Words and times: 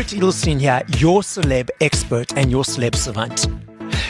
Barret 0.00 0.14
Edelstein 0.14 0.58
here, 0.58 0.82
your 0.96 1.20
celeb 1.20 1.68
expert 1.82 2.34
and 2.34 2.50
your 2.50 2.64
celeb 2.64 2.94
savant. 2.94 3.46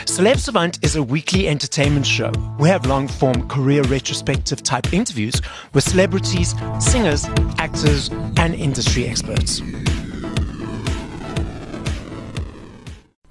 Celeb 0.05 0.37
Savant 0.37 0.79
is 0.85 0.95
a 0.95 1.03
weekly 1.03 1.49
entertainment 1.49 2.07
show. 2.07 2.31
We 2.57 2.69
have 2.69 2.85
long 2.85 3.09
form 3.09 3.45
career 3.49 3.81
retrospective 3.83 4.63
type 4.63 4.93
interviews 4.93 5.41
with 5.73 5.83
celebrities, 5.83 6.55
singers, 6.79 7.25
actors, 7.57 8.09
and 8.37 8.55
industry 8.55 9.05
experts. 9.05 9.61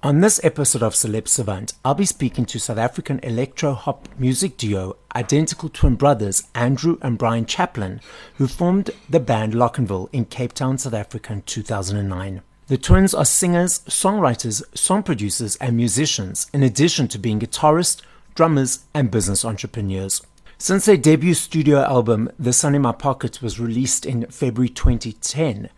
On 0.03 0.21
this 0.21 0.39
episode 0.45 0.83
of 0.83 0.93
Celeb 0.93 1.29
Savant, 1.29 1.73
I'll 1.83 1.95
be 1.95 2.05
speaking 2.05 2.45
to 2.45 2.61
South 2.61 2.77
African 2.77 3.21
electro 3.21 3.73
hop 3.73 4.07
music 4.19 4.59
duo 4.59 4.99
identical 5.17 5.71
twin 5.71 5.95
brothers 5.95 6.43
Andrew 6.55 6.99
and 7.01 7.17
Brian 7.17 7.47
Chaplin, 7.47 8.03
who 8.35 8.47
formed 8.47 8.91
the 9.09 9.21
band 9.21 9.55
Locnville 9.55 10.11
in 10.13 10.27
Cape 10.27 10.53
Town, 10.53 10.77
South 10.77 10.93
Africa 10.93 11.33
in 11.33 11.41
2009. 11.41 12.43
The 12.71 12.79
twins 12.79 13.15
are 13.15 13.25
singers, 13.25 13.81
songwriters, 13.89 14.63
song 14.79 15.03
producers, 15.03 15.57
and 15.57 15.77
musicians, 15.77 16.49
in 16.53 16.63
addition 16.63 17.09
to 17.09 17.19
being 17.19 17.41
guitarists, 17.41 18.01
drummers, 18.37 18.85
and 18.95 19.11
business 19.11 19.45
entrepreneurs. 19.45 20.23
Since 20.57 20.85
their 20.85 20.97
debut 20.97 21.35
studio 21.35 21.81
album, 21.81 22.31
The 22.39 22.53
Sun 22.53 22.77
in 22.77 22.83
My 22.83 22.93
Pocket, 22.93 23.43
was 23.43 23.59
released 23.59 24.07
in 24.07 24.25
February 24.27 24.69
2010, 24.69 25.69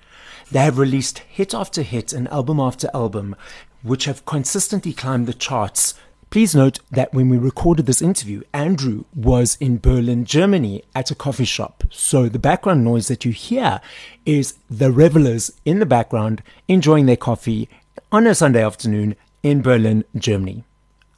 they 0.50 0.58
have 0.58 0.76
released 0.76 1.20
hit 1.20 1.54
after 1.54 1.80
hit 1.80 2.12
and 2.12 2.28
album 2.28 2.60
after 2.60 2.90
album, 2.92 3.36
which 3.82 4.04
have 4.04 4.26
consistently 4.26 4.92
climbed 4.92 5.26
the 5.26 5.32
charts. 5.32 5.94
Please 6.32 6.54
note 6.54 6.78
that 6.90 7.12
when 7.12 7.28
we 7.28 7.36
recorded 7.36 7.84
this 7.84 8.00
interview, 8.00 8.40
Andrew 8.54 9.04
was 9.14 9.58
in 9.60 9.76
Berlin, 9.76 10.24
Germany 10.24 10.82
at 10.94 11.10
a 11.10 11.14
coffee 11.14 11.44
shop. 11.44 11.84
So 11.90 12.26
the 12.26 12.38
background 12.38 12.82
noise 12.82 13.08
that 13.08 13.26
you 13.26 13.32
hear 13.32 13.82
is 14.24 14.54
the 14.70 14.90
revelers 14.90 15.52
in 15.66 15.78
the 15.78 15.84
background 15.84 16.42
enjoying 16.68 17.04
their 17.04 17.18
coffee 17.18 17.68
on 18.10 18.26
a 18.26 18.34
Sunday 18.34 18.64
afternoon 18.64 19.14
in 19.42 19.60
Berlin, 19.60 20.06
Germany. 20.16 20.64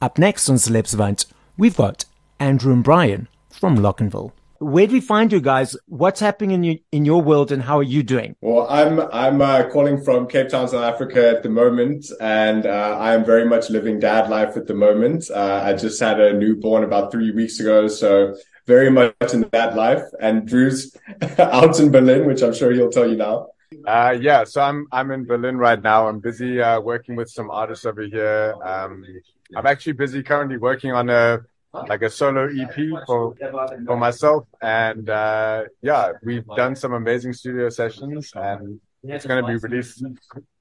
Up 0.01 0.17
next 0.17 0.49
on 0.49 0.57
Celeb 0.57 0.85
Savant, 0.85 1.25
we've 1.55 1.77
got 1.77 2.03
Andrew 2.37 2.73
and 2.73 2.83
Brian 2.83 3.29
from 3.49 3.77
Locnville. 3.77 4.33
Where 4.65 4.87
do 4.87 4.93
we 4.93 4.99
find 4.99 5.31
you 5.31 5.41
guys? 5.41 5.77
What's 5.85 6.19
happening 6.19 6.49
in 6.49 6.63
you, 6.63 6.79
in 6.91 7.05
your 7.05 7.21
world, 7.21 7.51
and 7.51 7.61
how 7.61 7.77
are 7.77 7.83
you 7.83 8.01
doing? 8.01 8.35
Well, 8.41 8.65
I'm 8.67 8.99
I'm 9.13 9.39
uh, 9.39 9.69
calling 9.69 10.03
from 10.03 10.25
Cape 10.27 10.49
Town, 10.49 10.67
South 10.67 10.81
Africa 10.81 11.29
at 11.29 11.43
the 11.43 11.49
moment, 11.49 12.07
and 12.19 12.65
uh, 12.65 12.97
I 12.99 13.13
am 13.13 13.23
very 13.23 13.45
much 13.45 13.69
living 13.69 13.99
dad 13.99 14.27
life 14.27 14.57
at 14.57 14.65
the 14.65 14.73
moment. 14.73 15.29
Uh, 15.29 15.61
I 15.63 15.73
just 15.73 15.99
had 15.99 16.19
a 16.19 16.33
newborn 16.33 16.83
about 16.83 17.11
three 17.11 17.29
weeks 17.29 17.59
ago, 17.59 17.87
so 17.87 18.35
very 18.65 18.89
much 18.89 19.13
in 19.33 19.47
that 19.51 19.75
life. 19.75 20.01
And 20.19 20.47
Drew's 20.47 20.97
out 21.37 21.79
in 21.79 21.91
Berlin, 21.91 22.25
which 22.25 22.41
I'm 22.41 22.55
sure 22.55 22.71
he'll 22.71 22.89
tell 22.89 23.07
you 23.07 23.17
now. 23.17 23.49
Uh, 23.85 24.17
yeah, 24.19 24.45
so 24.45 24.61
I'm 24.61 24.87
I'm 24.91 25.11
in 25.11 25.25
Berlin 25.25 25.57
right 25.57 25.79
now. 25.79 26.07
I'm 26.07 26.19
busy 26.19 26.59
uh, 26.59 26.81
working 26.81 27.15
with 27.15 27.29
some 27.29 27.51
artists 27.51 27.85
over 27.85 28.01
here. 28.01 28.55
Um, 28.65 29.05
I'm 29.55 29.67
actually 29.67 29.93
busy 29.93 30.23
currently 30.23 30.57
working 30.57 30.91
on 30.91 31.11
a 31.11 31.41
like 31.87 32.01
a 32.01 32.09
solo 32.09 32.47
EP 32.47 32.75
for 33.05 33.35
for 33.85 33.97
myself. 33.97 34.45
And 34.61 35.09
uh, 35.09 35.63
yeah, 35.81 36.13
we've 36.23 36.45
done 36.55 36.75
some 36.75 36.93
amazing 36.93 37.33
studio 37.33 37.69
sessions, 37.69 38.31
and 38.35 38.79
it's 39.03 39.25
going 39.25 39.43
to 39.43 39.47
be 39.47 39.57
released 39.57 40.03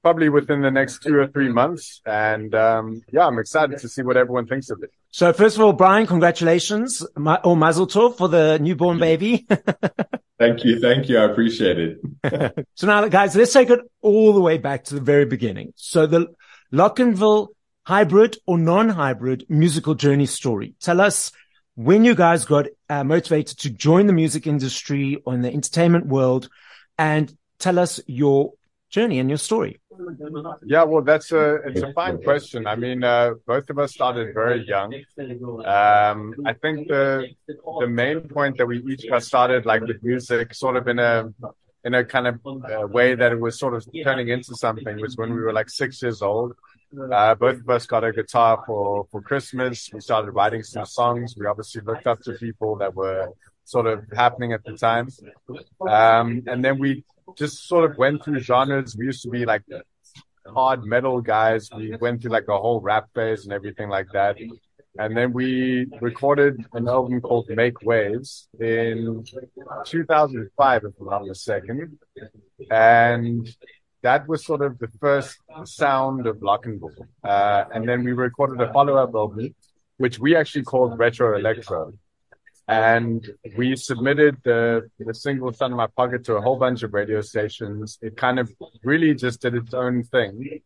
probably 0.02 0.28
within 0.28 0.60
the 0.60 0.70
next 0.70 1.02
two 1.02 1.16
or 1.16 1.26
three 1.28 1.48
months. 1.48 2.00
And 2.04 2.54
um, 2.54 3.02
yeah, 3.12 3.26
I'm 3.26 3.38
excited 3.38 3.78
to 3.78 3.88
see 3.88 4.02
what 4.02 4.16
everyone 4.16 4.46
thinks 4.46 4.70
of 4.70 4.82
it. 4.82 4.90
So 5.10 5.32
first 5.32 5.56
of 5.56 5.62
all, 5.62 5.72
Brian, 5.72 6.06
congratulations 6.06 7.06
or 7.44 7.56
Mazel 7.56 7.86
Tov 7.86 8.16
for 8.16 8.28
the 8.28 8.58
newborn 8.58 8.98
baby. 8.98 9.46
thank 10.38 10.64
you, 10.64 10.80
thank 10.80 11.08
you, 11.08 11.18
I 11.18 11.24
appreciate 11.24 11.78
it. 11.78 12.64
so 12.74 12.86
now, 12.86 13.06
guys, 13.08 13.36
let's 13.36 13.52
take 13.52 13.70
it 13.70 13.80
all 14.02 14.32
the 14.32 14.40
way 14.40 14.58
back 14.58 14.84
to 14.84 14.94
the 14.94 15.00
very 15.00 15.24
beginning. 15.24 15.72
So 15.76 16.06
the 16.06 16.34
Locnville 16.72 17.48
hybrid 17.84 18.36
or 18.46 18.58
non-hybrid 18.58 19.46
musical 19.48 19.94
journey 19.94 20.26
story. 20.26 20.74
Tell 20.80 21.00
us 21.00 21.32
when 21.76 22.04
you 22.04 22.14
guys 22.14 22.44
got 22.44 22.66
uh, 22.88 23.04
motivated 23.04 23.58
to 23.58 23.70
join 23.70 24.06
the 24.06 24.12
music 24.12 24.46
industry 24.46 25.22
or 25.24 25.34
in 25.34 25.42
the 25.42 25.52
entertainment 25.52 26.06
world 26.06 26.48
and 26.98 27.36
tell 27.58 27.78
us 27.78 28.00
your 28.06 28.52
journey 28.90 29.18
and 29.18 29.28
your 29.28 29.38
story. 29.38 29.80
Yeah, 30.64 30.84
well, 30.84 31.02
that's 31.02 31.30
a 31.32 31.56
it's 31.66 31.82
a 31.82 31.92
fine 31.92 32.22
question. 32.22 32.66
I 32.66 32.76
mean, 32.76 33.04
uh, 33.04 33.34
both 33.46 33.68
of 33.70 33.78
us 33.78 33.92
started 33.92 34.34
very 34.34 34.66
young. 34.66 34.94
Um, 35.64 36.34
I 36.44 36.52
think 36.52 36.88
the 36.88 37.28
the 37.80 37.86
main 37.88 38.28
point 38.28 38.58
that 38.58 38.66
we 38.66 38.82
each 38.90 39.08
got 39.08 39.22
started 39.22 39.66
like 39.66 39.82
with 39.82 40.02
music, 40.02 40.54
sort 40.54 40.76
of 40.76 40.88
in 40.88 40.98
a 40.98 41.32
in 41.84 41.94
a 41.94 42.04
kind 42.04 42.26
of 42.26 42.40
uh, 42.46 42.86
way 42.86 43.14
that 43.14 43.30
it 43.30 43.40
was 43.40 43.58
sort 43.58 43.74
of 43.74 43.86
turning 44.02 44.28
into 44.28 44.54
something 44.56 45.00
was 45.00 45.16
when 45.16 45.30
we 45.34 45.40
were 45.40 45.52
like 45.52 45.70
six 45.70 46.02
years 46.02 46.22
old. 46.22 46.54
Uh, 47.12 47.34
both 47.34 47.60
of 47.60 47.68
us 47.68 47.86
got 47.86 48.04
a 48.04 48.12
guitar 48.12 48.62
for, 48.66 49.06
for 49.10 49.20
Christmas. 49.20 49.90
We 49.92 50.00
started 50.00 50.32
writing 50.32 50.62
some 50.62 50.86
songs. 50.86 51.34
We 51.38 51.46
obviously 51.46 51.82
looked 51.82 52.06
up 52.06 52.20
to 52.22 52.32
people 52.34 52.76
that 52.76 52.94
were 52.94 53.30
sort 53.64 53.86
of 53.86 54.04
happening 54.14 54.52
at 54.52 54.64
the 54.64 54.76
time. 54.76 55.08
Um, 55.80 56.42
and 56.46 56.64
then 56.64 56.78
we 56.78 57.04
just 57.36 57.66
sort 57.66 57.90
of 57.90 57.96
went 57.96 58.24
through 58.24 58.40
genres. 58.40 58.96
We 58.96 59.06
used 59.06 59.22
to 59.22 59.30
be 59.30 59.44
like 59.44 59.62
hard 60.46 60.84
metal 60.84 61.20
guys. 61.20 61.70
We 61.74 61.96
went 61.96 62.22
through 62.22 62.32
like 62.32 62.48
a 62.48 62.58
whole 62.58 62.80
rap 62.80 63.08
phase 63.14 63.44
and 63.44 63.52
everything 63.52 63.88
like 63.88 64.08
that. 64.12 64.36
And 64.96 65.16
then 65.16 65.32
we 65.32 65.86
recorded 66.00 66.64
an 66.72 66.86
album 66.86 67.20
called 67.20 67.48
Make 67.48 67.82
Waves 67.82 68.48
in 68.60 69.24
2005, 69.86 70.84
if 70.84 70.92
I'm 71.00 71.06
not 71.06 71.24
mistaken. 71.24 71.98
And 72.70 73.48
that 74.04 74.28
was 74.28 74.44
sort 74.44 74.62
of 74.62 74.78
the 74.78 74.88
first 75.00 75.38
sound 75.64 76.26
of 76.26 76.36
Locnville. 76.36 77.06
Uh, 77.24 77.64
and 77.74 77.88
then 77.88 78.04
we 78.04 78.12
recorded 78.12 78.60
a 78.60 78.70
follow-up 78.72 79.14
album, 79.14 79.54
which 79.96 80.18
we 80.18 80.36
actually 80.36 80.62
called 80.62 80.98
Retro 80.98 81.36
Electro. 81.38 81.94
And 82.68 83.26
we 83.56 83.76
submitted 83.76 84.36
the, 84.44 84.88
the 84.98 85.14
single 85.14 85.52
Sun 85.52 85.72
in 85.72 85.76
My 85.78 85.86
Pocket 85.86 86.24
to 86.26 86.36
a 86.36 86.40
whole 86.40 86.58
bunch 86.58 86.82
of 86.82 86.92
radio 86.92 87.20
stations. 87.22 87.98
It 88.00 88.16
kind 88.16 88.38
of 88.38 88.52
really 88.82 89.14
just 89.14 89.40
did 89.40 89.54
its 89.54 89.74
own 89.74 90.04
thing. 90.04 90.60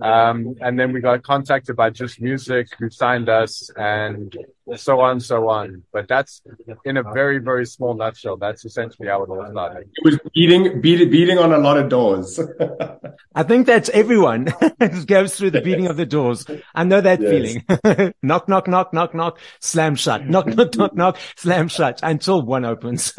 Um, 0.00 0.56
and 0.60 0.78
then 0.78 0.92
we 0.92 1.00
got 1.00 1.22
contacted 1.22 1.76
by 1.76 1.90
Just 1.90 2.20
Music, 2.20 2.68
who 2.78 2.90
signed 2.90 3.28
us, 3.28 3.70
and 3.76 4.34
so 4.76 5.00
on, 5.00 5.20
so 5.20 5.48
on. 5.48 5.82
But 5.92 6.08
that's 6.08 6.42
in 6.84 6.96
a 6.96 7.02
very, 7.02 7.38
very 7.38 7.66
small 7.66 7.94
nutshell. 7.94 8.36
That's 8.36 8.64
essentially 8.64 9.08
how 9.08 9.22
it 9.22 9.30
all 9.30 9.46
started. 9.50 9.88
It 9.92 10.04
was 10.04 10.18
beating, 10.34 10.80
beating, 10.80 11.10
beating 11.10 11.38
on 11.38 11.52
a 11.52 11.58
lot 11.58 11.76
of 11.76 11.88
doors. 11.88 12.40
I 13.34 13.42
think 13.42 13.66
that's 13.66 13.88
everyone 13.90 14.48
who 14.80 15.04
goes 15.04 15.36
through 15.36 15.50
the 15.50 15.60
beating 15.60 15.86
of 15.86 15.96
the 15.96 16.06
doors. 16.06 16.46
I 16.74 16.84
know 16.84 17.00
that 17.00 17.20
yes. 17.20 17.30
feeling. 17.30 18.14
knock, 18.22 18.48
knock, 18.48 18.68
knock, 18.68 18.94
knock, 18.94 19.14
knock, 19.14 19.38
slam 19.60 19.96
shut. 19.96 20.26
Knock, 20.26 20.46
knock, 20.46 20.74
knock, 20.76 20.94
knock, 20.94 21.18
slam 21.36 21.68
shut 21.68 22.00
until 22.02 22.42
one 22.42 22.64
opens. 22.64 23.12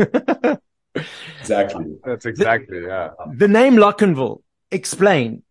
exactly. 1.39 1.97
That's 2.03 2.25
exactly, 2.25 2.83
yeah. 2.83 3.09
The 3.33 3.47
name 3.47 3.75
Locnville, 3.75 4.41
explain 4.71 5.43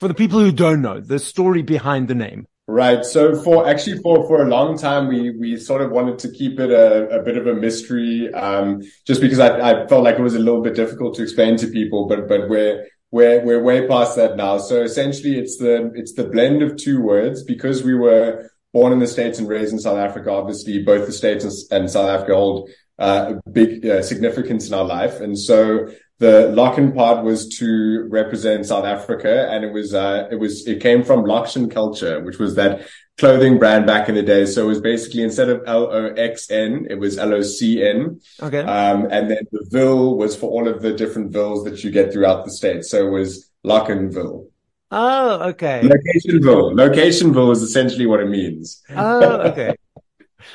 for 0.00 0.08
the 0.08 0.14
people 0.14 0.40
who 0.40 0.52
don't 0.52 0.82
know 0.82 1.00
the 1.00 1.18
story 1.18 1.62
behind 1.62 2.08
the 2.08 2.14
name. 2.14 2.46
Right. 2.68 3.04
So 3.04 3.40
for 3.40 3.68
actually 3.68 3.98
for 3.98 4.26
for 4.26 4.42
a 4.42 4.48
long 4.48 4.76
time 4.76 5.06
we 5.06 5.30
we 5.30 5.56
sort 5.56 5.82
of 5.82 5.92
wanted 5.92 6.18
to 6.20 6.30
keep 6.32 6.58
it 6.58 6.70
a, 6.70 7.20
a 7.20 7.22
bit 7.22 7.36
of 7.36 7.46
a 7.46 7.54
mystery, 7.54 8.32
um, 8.34 8.82
just 9.06 9.20
because 9.20 9.38
I, 9.38 9.60
I 9.60 9.86
felt 9.86 10.02
like 10.02 10.18
it 10.18 10.22
was 10.22 10.34
a 10.34 10.40
little 10.40 10.62
bit 10.62 10.74
difficult 10.74 11.14
to 11.16 11.22
explain 11.22 11.56
to 11.58 11.68
people, 11.68 12.08
but 12.08 12.28
but 12.28 12.48
we're 12.48 12.84
we're 13.12 13.44
we're 13.44 13.62
way 13.62 13.86
past 13.86 14.16
that 14.16 14.36
now. 14.36 14.58
So 14.58 14.82
essentially 14.82 15.38
it's 15.38 15.58
the 15.58 15.92
it's 15.94 16.14
the 16.14 16.24
blend 16.24 16.60
of 16.62 16.76
two 16.76 17.00
words 17.00 17.44
because 17.44 17.84
we 17.84 17.94
were 17.94 18.50
born 18.72 18.92
in 18.92 18.98
the 18.98 19.06
States 19.06 19.38
and 19.38 19.48
raised 19.48 19.72
in 19.72 19.78
South 19.78 19.98
Africa, 19.98 20.30
obviously 20.32 20.82
both 20.82 21.06
the 21.06 21.12
States 21.12 21.70
and 21.70 21.88
South 21.88 22.08
Africa 22.08 22.34
hold 22.34 22.68
uh, 22.98 23.34
big 23.52 23.86
uh, 23.86 24.02
significance 24.02 24.66
in 24.66 24.74
our 24.74 24.84
life. 24.84 25.20
And 25.20 25.38
so 25.38 25.88
the 26.18 26.52
Locken 26.56 26.94
part 26.94 27.24
was 27.24 27.48
to 27.58 28.06
represent 28.10 28.66
South 28.66 28.84
Africa, 28.84 29.48
and 29.50 29.64
it 29.64 29.72
was 29.72 29.94
uh, 29.94 30.28
it 30.30 30.36
was 30.36 30.66
it 30.66 30.80
came 30.80 31.02
from 31.04 31.24
Loxion 31.24 31.70
Kulca, 31.70 32.24
which 32.24 32.38
was 32.38 32.54
that 32.54 32.86
clothing 33.18 33.58
brand 33.58 33.86
back 33.86 34.08
in 34.08 34.14
the 34.14 34.22
day. 34.22 34.46
So 34.46 34.64
it 34.64 34.68
was 34.68 34.80
basically 34.80 35.22
instead 35.22 35.48
of 35.48 35.62
L 35.66 35.84
O 35.90 36.06
X 36.06 36.50
N, 36.50 36.86
it 36.88 36.98
was 36.98 37.18
L 37.18 37.34
O 37.34 37.42
C 37.42 37.82
N. 37.82 38.20
Okay. 38.42 38.60
Um, 38.60 39.08
and 39.10 39.30
then 39.30 39.44
the 39.52 39.66
Ville 39.70 40.16
was 40.16 40.34
for 40.34 40.50
all 40.50 40.68
of 40.68 40.82
the 40.82 40.92
different 40.92 41.32
villes 41.32 41.64
that 41.64 41.84
you 41.84 41.90
get 41.90 42.12
throughout 42.12 42.44
the 42.44 42.50
state. 42.50 42.84
So 42.84 43.06
it 43.06 43.10
was 43.10 43.50
Locnville. 43.64 44.48
Oh, 44.90 45.48
okay. 45.50 45.82
Locationville. 45.82 46.74
Locationville 46.74 47.52
is 47.52 47.62
essentially 47.62 48.06
what 48.06 48.20
it 48.20 48.28
means. 48.28 48.82
Oh, 48.94 49.40
okay. 49.50 49.74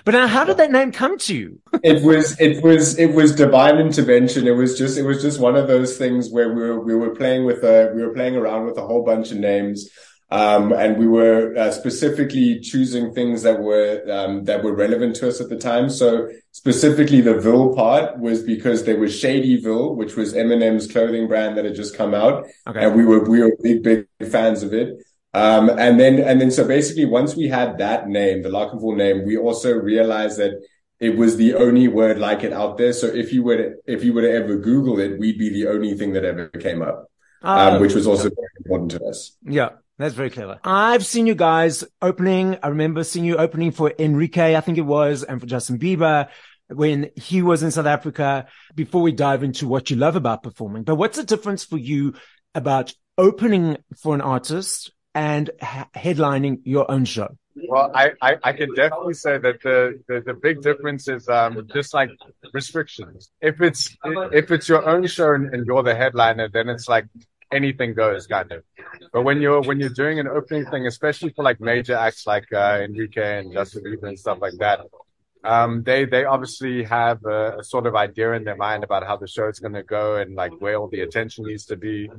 But 0.06 0.12
now, 0.12 0.28
how 0.28 0.44
did 0.44 0.58
that 0.58 0.72
name 0.72 0.92
come 0.92 1.18
to 1.20 1.36
you? 1.36 1.60
it 1.84 2.04
was, 2.04 2.40
it 2.40 2.64
was, 2.64 2.98
it 2.98 3.14
was 3.14 3.36
divine 3.36 3.78
intervention. 3.78 4.48
It 4.48 4.56
was 4.56 4.78
just, 4.78 4.98
it 4.98 5.04
was 5.04 5.22
just 5.22 5.40
one 5.40 5.56
of 5.56 5.68
those 5.68 5.98
things 5.98 6.30
where 6.32 6.54
we 6.54 6.62
were, 6.62 6.80
we 6.80 6.96
were 6.96 7.16
playing 7.16 7.46
with 7.46 7.64
a, 7.64 7.92
we 7.96 8.02
were 8.04 8.14
playing 8.14 8.36
around 8.36 8.66
with 8.66 8.78
a 8.78 8.86
whole 8.86 9.04
bunch 9.04 9.32
of 9.32 9.38
names. 9.38 9.90
Um, 10.32 10.72
and 10.72 10.98
we 10.98 11.08
were 11.08 11.54
uh, 11.58 11.72
specifically 11.72 12.62
choosing 12.62 13.14
things 13.14 13.44
that 13.44 13.60
were 13.60 14.02
um, 14.10 14.46
that 14.46 14.64
were 14.64 14.74
relevant 14.74 15.18
to 15.18 15.28
us 15.28 15.42
at 15.42 15.50
the 15.50 15.58
time. 15.58 15.90
So 15.90 16.30
specifically, 16.54 17.20
the 17.20 17.34
Ville 17.34 17.76
part 17.76 18.18
was 18.18 18.42
because 18.42 18.86
there 18.86 18.98
was 18.98 19.18
Shady 19.18 19.60
Ville, 19.60 19.94
which 19.94 20.16
was 20.16 20.34
Eminem's 20.34 20.90
clothing 20.90 21.28
brand 21.28 21.58
that 21.58 21.66
had 21.66 21.76
just 21.76 21.98
come 21.98 22.14
out, 22.14 22.46
okay. 22.66 22.86
and 22.86 22.96
we 22.96 23.04
were 23.04 23.30
we 23.30 23.42
were 23.42 23.52
big 23.62 23.84
big 23.84 24.08
fans 24.32 24.64
of 24.64 24.74
it. 24.74 25.04
Um, 25.34 25.70
and 25.70 26.00
then 26.00 26.20
and 26.20 26.42
then 26.42 26.52
so 26.52 26.68
basically, 26.68 27.06
once 27.06 27.36
we 27.36 27.48
had 27.48 27.78
that 27.78 28.08
name, 28.08 28.42
the 28.42 28.50
Locnville 28.50 28.98
name, 28.98 29.26
we 29.26 29.38
also 29.38 29.72
realized 29.72 30.38
that 30.40 30.62
it 31.00 31.16
was 31.18 31.38
the 31.38 31.56
only 31.56 31.88
word 31.88 32.20
like 32.20 32.44
it 32.44 32.54
out 32.54 32.78
there. 32.78 32.94
So 32.94 33.08
if 33.08 33.32
you 33.32 33.44
were 33.44 33.58
to, 33.58 33.74
if 33.86 34.04
you 34.04 34.14
were 34.14 34.22
to 34.22 34.32
ever 34.32 34.58
Google 34.58 35.00
it, 35.00 35.20
we'd 35.20 35.40
be 35.40 35.50
the 35.50 35.68
only 35.68 35.96
thing 35.96 36.14
that 36.14 36.26
ever 36.26 36.48
came 36.50 36.82
up, 36.82 37.10
um, 37.42 37.76
oh. 37.76 37.80
which 37.80 37.94
was 37.94 38.08
also 38.08 38.24
very 38.24 38.50
important 38.58 38.92
to 38.92 39.06
us. 39.06 39.38
Yeah. 39.44 39.70
That's 39.98 40.16
very 40.16 40.32
clever. 40.32 40.60
I've 40.64 41.06
seen 41.06 41.28
you 41.28 41.36
guys 41.36 41.84
opening. 42.02 42.58
I 42.64 42.70
remember 42.70 43.04
seeing 43.04 43.24
you 43.24 43.38
opening 43.38 43.70
for 43.70 43.94
Enrique, 44.00 44.56
I 44.56 44.62
think 44.62 44.80
it 44.80 44.82
was, 44.82 45.22
and 45.22 45.40
for 45.40 45.46
Justin 45.46 45.78
Bieber 45.78 46.28
when 46.72 47.10
he 47.16 47.42
was 47.42 47.64
in 47.64 47.72
South 47.72 47.86
Africa 47.86 48.48
before 48.74 49.02
we 49.02 49.12
dive 49.12 49.44
into 49.44 49.68
what 49.68 49.90
you 49.90 49.98
love 49.98 50.16
about 50.16 50.44
performing. 50.44 50.84
But 50.84 50.96
what's 50.96 51.18
the 51.18 51.24
difference 51.24 51.64
for 51.64 51.78
you 51.78 52.14
about 52.56 52.94
opening 53.18 53.78
for 54.02 54.16
an 54.16 54.22
artist 54.22 54.92
and 55.14 55.50
ha- 55.62 55.90
headlining 55.96 56.62
your 56.64 56.90
own 56.90 57.06
show? 57.06 57.36
Well, 57.68 57.92
I, 57.94 58.12
I, 58.22 58.38
I, 58.44 58.54
can 58.54 58.74
definitely 58.76 59.14
say 59.14 59.38
that 59.38 59.62
the, 59.62 60.02
the, 60.08 60.22
the 60.22 60.34
big 60.34 60.62
difference 60.62 61.08
is 61.10 61.28
um, 61.28 61.68
just 61.74 61.94
like 61.94 62.10
restrictions. 62.54 63.30
If 63.42 63.62
it's 63.62 63.98
if 64.06 64.52
it's 64.52 64.70
your 64.70 64.88
own 64.88 65.06
show 65.08 65.34
and, 65.34 65.54
and 65.54 65.66
you're 65.66 65.84
the 65.84 65.96
headliner, 65.96 66.48
then 66.48 66.70
it's 66.70 66.88
like 66.88 67.08
anything 67.52 67.94
goes 67.94 68.26
kind 68.28 68.52
of. 68.52 68.64
But 69.12 69.24
when 69.24 69.42
you're 69.42 69.62
when 69.62 69.80
you're 69.80 69.90
doing 69.90 70.20
an 70.20 70.28
opening 70.28 70.66
thing, 70.68 70.88
especially 70.88 71.34
for 71.36 71.44
like 71.44 71.60
major 71.60 71.96
acts 71.96 72.26
like 72.26 72.52
uh, 72.54 72.80
Enrique 72.84 73.40
and 73.40 73.52
Justin 73.52 73.84
Bieber 73.84 74.08
and 74.08 74.20
stuff 74.20 74.40
like 74.42 74.54
that, 74.60 74.80
um, 75.44 75.84
they 75.84 76.06
they 76.06 76.26
obviously 76.26 76.84
have 76.84 77.24
a, 77.26 77.60
a, 77.60 77.64
sort 77.64 77.88
of 77.88 77.96
idea 77.96 78.34
in 78.34 78.44
their 78.44 78.56
mind 78.56 78.84
about 78.84 79.06
how 79.06 79.18
the 79.18 79.28
show 79.28 79.48
is 79.48 79.60
going 79.60 79.74
to 79.74 79.84
go 79.84 80.18
and 80.18 80.36
like 80.36 80.52
where 80.62 80.76
all 80.76 80.88
the 80.88 81.02
attention 81.02 81.46
needs 81.46 81.66
to 81.66 81.76
be. 81.76 82.10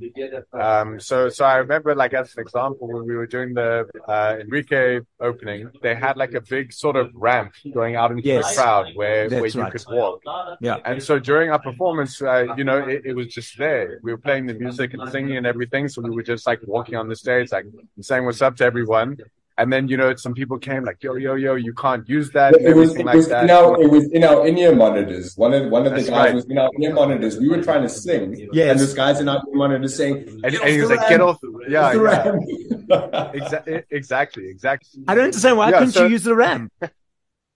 Um, 0.53 0.99
so 0.99 1.29
so 1.29 1.45
I 1.45 1.57
remember 1.57 1.95
like 1.95 2.15
as 2.15 2.35
an 2.37 2.43
example 2.43 2.89
when 2.89 3.07
we 3.07 3.15
were 3.15 3.27
doing 3.27 3.55
the 3.55 3.89
uh, 4.09 4.37
Enrique 4.41 5.01
opening, 5.21 5.71
they 5.83 5.95
had 5.95 6.17
like 6.17 6.35
a 6.35 6.41
big 6.41 6.73
sort 6.73 6.97
of 6.97 7.11
ramp 7.15 7.55
going 7.73 7.95
out 7.97 8.11
into 8.11 8.25
yes, 8.25 8.49
the 8.49 8.61
crowd 8.61 8.87
where 8.95 9.29
where 9.29 9.47
you 9.47 9.61
right. 9.61 9.73
could 9.73 9.85
walk. 9.89 10.23
Yeah. 10.61 10.79
And 10.85 11.03
so 11.03 11.19
during 11.19 11.51
our 11.51 11.61
performance, 11.61 12.21
uh, 12.21 12.55
you 12.57 12.65
know, 12.65 12.79
it, 12.79 13.03
it, 13.05 13.15
was 13.15 13.29
just 13.29 13.57
there. 13.57 14.01
We 14.03 14.13
were 14.13 14.19
playing 14.19 14.47
the 14.47 14.55
music 14.55 14.95
and 14.95 15.11
singing 15.11 15.37
and 15.37 15.47
everything, 15.47 15.89
so 15.89 16.03
we 16.03 16.11
were 16.11 16.23
just 16.23 16.47
like 16.47 16.61
walking 16.67 16.97
on 16.97 17.09
the 17.09 17.17
stage, 17.17 17.53
like 17.53 17.67
saying 18.01 18.25
what's 18.25 18.43
up 18.43 18.57
to 18.57 18.65
everyone. 18.65 19.19
And 19.63 19.73
then, 19.73 19.87
you 19.87 19.97
know, 19.97 20.15
some 20.17 20.35
people 20.35 20.59
came 20.59 20.85
like, 20.85 21.01
yo, 21.05 21.15
yo, 21.15 21.35
yo, 21.37 21.55
you 21.55 21.73
can't 21.73 22.09
use 22.09 22.31
that. 22.33 22.55
It 22.61 22.75
was, 22.75 22.97
it 22.97 23.07
like 23.07 23.15
was 23.15 23.29
that. 23.29 23.45
in 23.45 23.51
our, 23.51 23.81
it 23.81 23.89
was 23.89 24.11
in 24.11 24.25
our 24.25 24.45
in-ear 24.45 24.75
monitors. 24.75 25.37
One 25.37 25.55
of, 25.55 25.71
one 25.71 25.87
of 25.87 25.93
the 25.93 26.01
guys 26.01 26.11
right. 26.11 26.35
was 26.35 26.47
in 26.47 26.59
our 26.59 26.69
in-ear 26.75 26.93
monitors. 26.93 27.39
We 27.39 27.49
were 27.49 27.63
trying 27.63 27.83
to 27.83 27.89
sing. 27.89 28.49
Yes. 28.53 28.73
And 28.73 28.81
this 28.81 28.93
guy's 28.93 29.21
in 29.21 29.29
our 29.29 29.37
in-ear 29.37 29.57
monitors 29.57 29.97
saying, 29.97 30.41
and, 30.43 30.45
and 30.45 30.69
he 30.69 30.81
was 30.81 30.91
like, 30.91 31.09
get 31.09 31.21
off. 31.21 31.39
Yeah. 31.69 31.93
yeah. 31.93 33.31
exactly. 33.35 33.83
Exactly. 33.91 34.49
Exactly. 34.49 35.05
I 35.07 35.15
don't 35.15 35.25
understand. 35.25 35.57
Why 35.59 35.71
yeah, 35.71 35.79
couldn't 35.79 35.93
so, 35.93 36.07
you 36.07 36.11
use 36.11 36.25
the 36.25 36.35
ramp? 36.35 36.73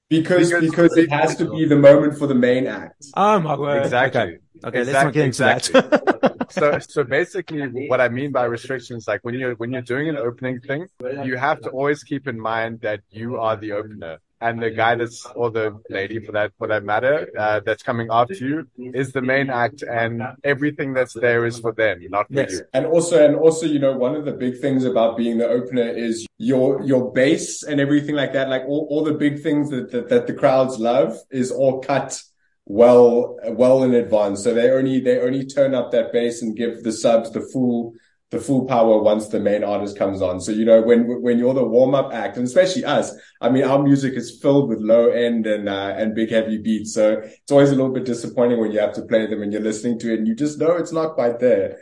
Because, 0.09 0.53
because, 0.53 0.71
because 0.71 0.97
it 0.97 1.11
has 1.11 1.35
to 1.35 1.51
be 1.51 1.67
the 1.67 1.75
moment 1.75 2.17
for 2.17 2.29
the 2.29 2.35
main 2.35 2.69
act. 2.69 3.07
Oh 3.15 3.41
my 3.41 3.57
word. 3.57 3.83
Exactly. 3.83 4.21
Okay, 4.21 4.39
okay 4.65 4.79
exactly. 4.79 4.93
let's 4.93 5.05
not 5.05 5.13
get 5.13 5.25
into 5.25 5.29
exactly. 5.29 5.81
that. 5.81 6.33
so 6.51 6.79
so 6.79 7.05
basically 7.05 7.89
what 7.89 8.01
I 8.01 8.09
mean 8.09 8.33
by 8.33 8.45
restrictions, 8.45 9.07
like 9.07 9.21
when 9.23 9.35
you're 9.35 9.55
when 9.55 9.73
you're 9.73 9.83
doing 9.83 10.09
an 10.09 10.17
opening 10.17 10.61
thing, 10.61 10.87
you 11.25 11.37
have 11.37 11.61
to 11.63 11.71
always 11.71 12.03
keep 12.03 12.27
in 12.29 12.39
mind 12.41 12.81
that 12.81 13.01
you 13.11 13.39
are 13.39 13.57
the 13.57 13.73
opener. 13.73 14.19
And 14.39 14.63
the 14.63 14.71
guy 14.71 14.97
that's, 14.97 15.25
or 15.35 15.51
the 15.51 15.81
lady 15.89 16.19
for 16.23 16.33
that, 16.33 16.53
for 16.59 16.67
that 16.69 16.85
matter, 16.85 17.27
uh, 17.39 17.61
that's 17.65 17.83
coming 17.83 18.09
after 18.11 18.35
you 18.35 18.69
is 18.77 19.11
the 19.13 19.23
main 19.23 19.49
act 19.49 19.83
and 19.83 20.23
everything 20.45 20.93
that's 20.93 21.15
there 21.15 21.47
is 21.47 21.59
for 21.59 21.73
them, 21.73 22.05
not 22.11 22.27
for 22.29 22.35
yes. 22.35 22.53
you. 22.53 22.61
And 22.75 22.85
also, 22.85 23.25
and 23.27 23.35
also, 23.35 23.65
you 23.65 23.79
know, 23.79 23.97
one 23.97 24.15
of 24.15 24.27
the 24.27 24.33
big 24.33 24.61
things 24.61 24.85
about 24.85 25.17
being 25.17 25.39
the 25.39 25.49
opener 25.49 25.89
is 25.89 26.27
your, 26.37 26.83
your 26.83 27.11
base 27.13 27.63
and 27.63 27.81
everything 27.81 28.15
like 28.15 28.35
that. 28.35 28.51
Like 28.51 28.65
all, 28.67 28.87
all 28.91 29.05
the 29.05 29.15
big 29.15 29.43
things 29.43 29.71
that, 29.71 29.91
that, 29.93 30.11
that 30.11 30.27
the 30.27 30.35
crowds 30.35 30.79
love 30.79 31.17
is 31.31 31.51
all 31.51 31.81
cut 31.81 32.21
well 32.67 33.39
well 33.49 33.83
in 33.85 33.95
advance. 33.95 34.43
So 34.43 34.53
they 34.53 34.71
only 34.71 35.01
they 35.01 35.21
only 35.21 35.47
turn 35.47 35.75
up 35.75 35.93
that 35.93 36.13
bass 36.13 36.43
and 36.43 36.57
give 36.57 36.83
the 36.83 36.93
subs 36.93 37.31
the 37.31 37.41
full 37.41 37.95
the 38.33 38.41
full 38.41 38.67
power 38.67 39.01
once 39.01 39.29
the 39.29 39.39
main 39.39 39.63
artist 39.63 39.97
comes 39.97 40.21
on. 40.21 40.41
So 40.41 40.51
you 40.51 40.65
know 40.65 40.83
when 40.83 41.23
when 41.23 41.39
you're 41.39 41.55
the 41.55 41.65
warm 41.65 41.95
up 41.95 42.13
act, 42.13 42.37
and 42.37 42.45
especially 42.45 42.85
us, 42.85 43.15
I 43.41 43.51
mean 43.51 43.63
our 43.63 43.81
music 43.81 44.15
is 44.15 44.41
filled 44.43 44.69
with 44.69 44.81
low 44.81 45.11
end 45.11 45.47
and 45.47 45.69
uh, 45.69 45.95
and 45.97 46.15
big 46.15 46.31
heavy 46.31 46.59
beats. 46.59 46.93
So 46.93 47.21
it's 47.23 47.53
always 47.53 47.71
a 47.71 47.77
little 47.77 47.93
bit 47.93 48.05
disappointing 48.05 48.59
when 48.59 48.73
you 48.73 48.81
have 48.81 48.95
to 48.95 49.03
play 49.03 49.27
them 49.27 49.43
and 49.43 49.53
you're 49.53 49.63
listening 49.63 50.01
to 50.01 50.13
it 50.13 50.19
and 50.19 50.27
you 50.27 50.35
just 50.35 50.59
know 50.59 50.73
it's 50.73 50.93
not 50.93 51.15
quite 51.15 51.39
there. 51.39 51.79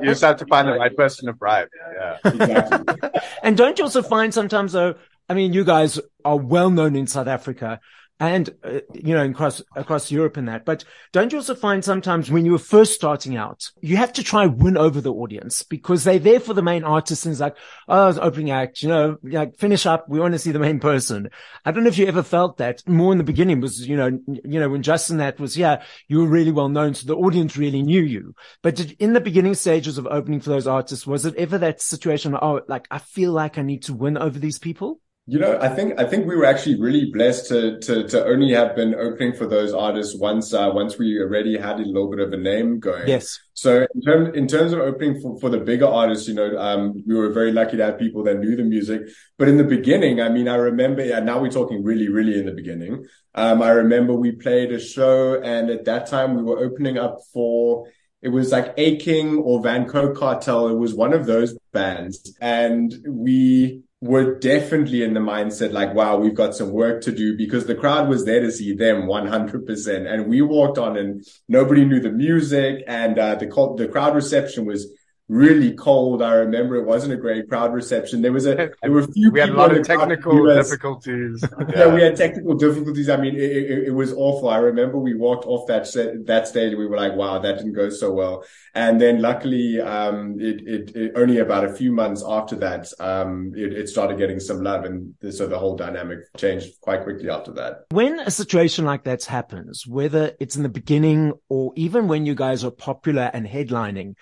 You 0.00 0.06
just 0.06 0.22
have 0.22 0.36
to 0.38 0.46
find 0.46 0.66
the 0.66 0.72
right 0.72 0.96
person 0.96 1.26
to 1.26 1.32
bribe. 1.32 1.68
Yeah, 1.94 2.18
exactly. 2.24 3.10
and 3.44 3.56
don't 3.56 3.78
you 3.78 3.84
also 3.84 4.02
find 4.02 4.34
sometimes 4.34 4.72
though? 4.72 4.96
I 5.28 5.34
mean, 5.34 5.54
you 5.54 5.64
guys 5.64 5.98
are 6.24 6.36
well 6.36 6.68
known 6.68 6.96
in 6.96 7.06
South 7.06 7.28
Africa 7.28 7.80
and 8.20 8.50
uh, 8.62 8.80
you 8.92 9.12
know 9.12 9.24
across 9.24 9.60
across 9.74 10.10
Europe 10.10 10.36
and 10.36 10.48
that. 10.48 10.64
But 10.64 10.84
don't 11.12 11.32
you 11.32 11.38
also 11.38 11.54
find 11.54 11.84
sometimes 11.84 12.30
when 12.30 12.44
you 12.44 12.54
are 12.54 12.58
first 12.58 12.94
starting 12.94 13.36
out, 13.36 13.70
you 13.80 13.96
have 13.96 14.12
to 14.14 14.22
try 14.22 14.46
win 14.46 14.76
over 14.76 15.00
the 15.00 15.12
audience 15.12 15.62
because 15.62 16.04
they're 16.04 16.18
there 16.18 16.40
for 16.40 16.54
the 16.54 16.62
main 16.62 16.84
artist 16.84 17.24
and 17.24 17.32
it's 17.32 17.40
like, 17.40 17.56
oh, 17.88 18.08
it's 18.08 18.18
opening 18.18 18.50
act, 18.50 18.82
you 18.82 18.88
know, 18.88 19.16
like 19.22 19.56
finish 19.56 19.84
up. 19.84 20.08
We 20.08 20.20
want 20.20 20.34
to 20.34 20.38
see 20.38 20.52
the 20.52 20.58
main 20.58 20.78
person. 20.80 21.30
I 21.64 21.72
don't 21.72 21.82
know 21.82 21.88
if 21.88 21.98
you 21.98 22.06
ever 22.06 22.22
felt 22.22 22.58
that 22.58 22.86
more 22.88 23.12
in 23.12 23.18
the 23.18 23.24
beginning 23.24 23.60
was, 23.60 23.86
you 23.86 23.96
know, 23.96 24.18
you 24.26 24.60
know, 24.60 24.68
when 24.68 24.82
Justin 24.82 25.16
that 25.18 25.40
was, 25.40 25.56
yeah, 25.56 25.82
you 26.08 26.18
were 26.20 26.28
really 26.28 26.52
well 26.52 26.68
known. 26.68 26.94
So 26.94 27.06
the 27.06 27.16
audience 27.16 27.56
really 27.56 27.82
knew 27.82 28.02
you. 28.02 28.34
But 28.62 28.76
did, 28.76 28.92
in 29.00 29.12
the 29.12 29.20
beginning 29.20 29.54
stages 29.54 29.98
of 29.98 30.06
opening 30.06 30.40
for 30.40 30.50
those 30.50 30.66
artists, 30.66 31.06
was 31.06 31.24
it 31.24 31.34
ever 31.36 31.58
that 31.58 31.80
situation? 31.80 32.36
Oh, 32.40 32.60
like 32.68 32.86
I 32.90 32.98
feel 32.98 33.32
like 33.32 33.58
I 33.58 33.62
need 33.62 33.82
to 33.84 33.94
win 33.94 34.16
over 34.16 34.38
these 34.38 34.58
people? 34.58 35.00
You 35.26 35.38
know, 35.38 35.58
I 35.58 35.70
think 35.70 35.98
I 35.98 36.04
think 36.04 36.26
we 36.26 36.36
were 36.36 36.44
actually 36.44 36.78
really 36.78 37.10
blessed 37.10 37.48
to 37.48 37.78
to 37.80 38.06
to 38.08 38.26
only 38.26 38.52
have 38.52 38.76
been 38.76 38.94
opening 38.94 39.32
for 39.32 39.46
those 39.46 39.72
artists 39.72 40.14
once 40.14 40.52
uh, 40.52 40.70
once 40.74 40.98
we 40.98 41.18
already 41.18 41.56
had 41.56 41.80
a 41.80 41.84
little 41.84 42.10
bit 42.10 42.20
of 42.20 42.30
a 42.34 42.36
name 42.36 42.78
going. 42.78 43.08
Yes. 43.08 43.38
So 43.54 43.86
in 43.94 44.02
terms 44.02 44.36
in 44.36 44.46
terms 44.46 44.74
of 44.74 44.80
opening 44.80 45.22
for, 45.22 45.40
for 45.40 45.48
the 45.48 45.60
bigger 45.60 45.86
artists, 45.86 46.28
you 46.28 46.34
know, 46.34 46.58
um, 46.58 47.02
we 47.06 47.14
were 47.14 47.32
very 47.32 47.52
lucky 47.52 47.78
to 47.78 47.84
have 47.86 47.98
people 47.98 48.22
that 48.24 48.38
knew 48.38 48.54
the 48.54 48.64
music. 48.64 49.08
But 49.38 49.48
in 49.48 49.56
the 49.56 49.64
beginning, 49.64 50.20
I 50.20 50.28
mean, 50.28 50.46
I 50.46 50.56
remember. 50.56 51.02
Yeah, 51.02 51.20
now 51.20 51.40
we're 51.40 51.50
talking 51.50 51.82
really, 51.82 52.10
really 52.10 52.38
in 52.38 52.44
the 52.44 52.52
beginning. 52.52 53.06
Um, 53.34 53.62
I 53.62 53.70
remember 53.70 54.12
we 54.12 54.32
played 54.32 54.72
a 54.72 54.78
show, 54.78 55.40
and 55.40 55.70
at 55.70 55.86
that 55.86 56.06
time 56.06 56.34
we 56.36 56.42
were 56.42 56.58
opening 56.58 56.98
up 56.98 57.20
for 57.32 57.86
it 58.20 58.28
was 58.28 58.52
like 58.52 58.74
Aching 58.76 59.36
or 59.38 59.62
Van 59.62 59.86
Cartel. 59.86 60.68
It 60.68 60.76
was 60.76 60.94
one 60.94 61.14
of 61.14 61.24
those 61.24 61.56
bands, 61.72 62.36
and 62.42 62.94
we 63.08 63.84
were 64.04 64.38
definitely 64.38 65.02
in 65.02 65.14
the 65.14 65.20
mindset 65.20 65.72
like, 65.72 65.94
wow, 65.94 66.18
we've 66.18 66.34
got 66.34 66.54
some 66.54 66.70
work 66.70 67.00
to 67.00 67.10
do 67.10 67.38
because 67.38 67.64
the 67.64 67.74
crowd 67.74 68.06
was 68.06 68.26
there 68.26 68.40
to 68.40 68.52
see 68.52 68.74
them 68.74 69.04
100%. 69.04 70.12
And 70.12 70.28
we 70.28 70.42
walked 70.42 70.76
on 70.76 70.98
and 70.98 71.26
nobody 71.48 71.86
knew 71.86 72.00
the 72.00 72.10
music 72.10 72.84
and 72.86 73.18
uh, 73.18 73.36
the, 73.36 73.46
the 73.78 73.88
crowd 73.88 74.14
reception 74.14 74.66
was 74.66 74.92
really 75.28 75.72
cold. 75.72 76.22
I 76.22 76.34
remember 76.34 76.76
it 76.76 76.84
wasn't 76.84 77.14
a 77.14 77.16
great 77.16 77.48
crowd 77.48 77.72
reception. 77.72 78.20
There 78.20 78.32
was 78.32 78.46
a 78.46 78.70
there 78.82 78.90
were 78.90 79.00
a 79.00 79.12
few. 79.12 79.30
we 79.30 79.40
had 79.40 79.50
a 79.50 79.54
lot 79.54 79.74
of 79.74 79.86
technical 79.86 80.44
difficulties. 80.46 81.42
yeah. 81.58 81.66
yeah. 81.76 81.94
we 81.94 82.02
had 82.02 82.16
technical 82.16 82.54
difficulties. 82.54 83.08
I 83.08 83.16
mean, 83.16 83.34
it, 83.34 83.40
it, 83.40 83.88
it, 83.88 83.94
was 83.94 84.12
awful. 84.12 84.48
I 84.48 84.58
remember 84.58 84.98
we 84.98 85.14
walked 85.14 85.46
off 85.46 85.66
that 85.68 85.86
set, 85.86 86.26
that 86.26 86.46
stage 86.46 86.70
and 86.70 86.78
we 86.78 86.86
were 86.86 86.96
like, 86.96 87.14
"Wow, 87.14 87.38
that 87.38 87.58
didn't 87.58 87.72
go 87.72 87.88
so 87.88 88.12
well." 88.12 88.44
And 88.74 89.00
then 89.00 89.22
luckily, 89.22 89.80
um, 89.80 90.38
it, 90.40 90.94
it 90.94 91.12
only 91.16 91.38
about 91.38 91.64
a 91.64 91.72
few 91.72 91.92
months 91.92 92.22
after 92.26 92.56
that, 92.56 92.88
um, 93.00 93.52
it, 93.54 93.88
started 93.88 94.18
getting 94.18 94.40
some 94.40 94.62
love, 94.62 94.84
and 94.84 95.14
so 95.30 95.46
the 95.46 95.58
whole 95.58 95.76
dynamic 95.76 96.18
changed 96.36 96.80
quite 96.80 97.02
quickly 97.02 97.30
after 97.30 97.52
that. 97.52 97.84
When 97.90 98.18
a 98.20 98.30
situation 98.30 98.84
like 98.84 99.04
that 99.04 99.24
happens, 99.24 99.86
whether 99.86 100.34
it's 100.40 100.56
in 100.56 100.62
the 100.62 100.68
beginning 100.68 101.32
or 101.48 101.72
even 101.76 102.08
when 102.08 102.26
you 102.26 102.34
guys 102.34 102.64
are 102.64 102.70
popular 102.70 103.30
and 103.32 103.46
headlining 103.46 104.16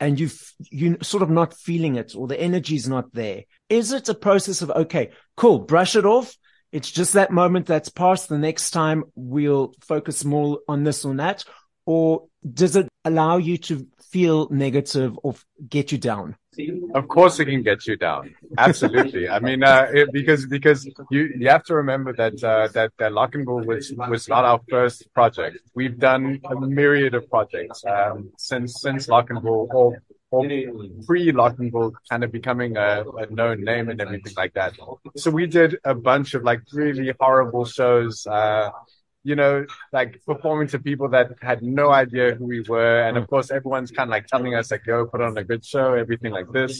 and 0.00 0.18
you 0.18 0.30
you 0.70 0.96
sort 1.02 1.22
of 1.22 1.30
not 1.30 1.54
feeling 1.54 1.96
it 1.96 2.14
or 2.16 2.26
the 2.26 2.40
energy 2.40 2.76
is 2.76 2.88
not 2.88 3.12
there 3.12 3.42
is 3.68 3.92
it 3.92 4.08
a 4.08 4.14
process 4.14 4.62
of 4.62 4.70
okay 4.70 5.10
cool 5.36 5.58
brush 5.58 5.96
it 5.96 6.04
off. 6.04 6.36
It's 6.70 6.90
just 6.90 7.14
that 7.14 7.30
moment 7.30 7.66
that's 7.66 7.88
passed. 7.88 8.28
The 8.28 8.38
next 8.38 8.72
time 8.72 9.04
we'll 9.14 9.74
focus 9.80 10.24
more 10.24 10.60
on 10.68 10.84
this 10.84 11.04
or 11.04 11.14
that. 11.16 11.44
Or 11.86 12.26
does 12.46 12.76
it 12.76 12.88
allow 13.04 13.38
you 13.38 13.56
to 13.58 13.86
feel 14.10 14.48
negative 14.50 15.18
or 15.22 15.34
get 15.68 15.92
you 15.92 15.98
down 15.98 16.36
of 16.94 17.08
course, 17.08 17.38
it 17.38 17.46
can 17.46 17.62
get 17.62 17.86
you 17.86 17.96
down. 17.96 18.34
Absolutely. 18.56 19.28
I 19.28 19.38
mean, 19.38 19.62
uh, 19.62 19.86
it, 19.92 20.12
because 20.12 20.46
because 20.46 20.84
you 21.10 21.30
you 21.36 21.48
have 21.48 21.64
to 21.64 21.74
remember 21.74 22.12
that 22.14 22.42
uh, 22.42 22.68
that 22.68 22.92
that 22.98 23.12
Locnville 23.12 23.64
was 23.64 23.92
was 24.08 24.28
not 24.28 24.44
our 24.44 24.60
first 24.68 25.12
project. 25.14 25.58
We've 25.74 25.98
done 25.98 26.40
a 26.44 26.60
myriad 26.60 27.14
of 27.14 27.28
projects 27.30 27.84
um, 27.84 28.30
since 28.38 28.80
since 28.80 29.06
Locnville, 29.06 29.68
or 29.72 30.02
or 30.30 30.44
pre 31.06 31.32
Locnville 31.32 31.92
kind 32.10 32.24
of 32.24 32.32
becoming 32.32 32.76
a, 32.76 33.04
a, 33.04 33.26
known 33.30 33.64
name 33.64 33.88
and 33.88 34.00
everything 34.00 34.34
like 34.36 34.54
that. 34.54 34.74
So 35.16 35.30
we 35.30 35.46
did 35.46 35.78
a 35.84 35.94
bunch 35.94 36.34
of 36.34 36.42
like 36.42 36.62
really 36.72 37.12
horrible 37.20 37.66
shows. 37.66 38.26
Uh, 38.26 38.70
you 39.28 39.36
know, 39.42 39.54
like 39.92 40.10
performing 40.24 40.68
to 40.72 40.78
people 40.78 41.08
that 41.16 41.26
had 41.50 41.58
no 41.62 41.86
idea 42.02 42.26
who 42.36 42.46
we 42.54 42.60
were. 42.72 43.00
And 43.06 43.14
of 43.20 43.24
course, 43.32 43.50
everyone's 43.58 43.90
kind 43.90 44.08
of 44.08 44.12
like 44.16 44.26
telling 44.26 44.54
us 44.58 44.70
like, 44.72 44.84
go 44.84 44.98
put 45.12 45.20
on 45.26 45.36
a 45.42 45.44
good 45.50 45.62
show, 45.72 45.88
everything 46.04 46.32
like 46.38 46.50
this. 46.56 46.72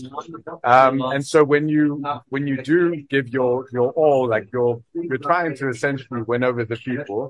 Um, 0.64 0.94
and 1.14 1.22
so 1.32 1.38
when 1.52 1.64
you, 1.74 1.86
when 2.34 2.44
you 2.50 2.56
do 2.62 2.80
give 3.14 3.26
your, 3.38 3.52
your 3.76 3.88
all, 4.02 4.22
like 4.34 4.46
you're, 4.54 4.76
you're 4.94 5.24
trying 5.30 5.54
to 5.60 5.64
essentially 5.68 6.22
win 6.30 6.42
over 6.50 6.62
the 6.72 6.78
people. 6.88 7.20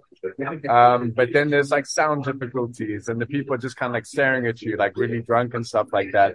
Um, 0.79 1.01
but 1.19 1.29
then 1.35 1.47
there's 1.53 1.71
like 1.77 1.87
sound 2.01 2.19
difficulties 2.31 3.09
and 3.09 3.21
the 3.23 3.27
people 3.35 3.53
are 3.55 3.63
just 3.67 3.77
kind 3.81 3.91
of 3.91 3.95
like 3.99 4.07
staring 4.07 4.47
at 4.47 4.63
you, 4.63 4.77
like 4.85 4.97
really 4.97 5.21
drunk 5.29 5.55
and 5.57 5.67
stuff 5.73 5.89
like 5.99 6.11
that. 6.13 6.31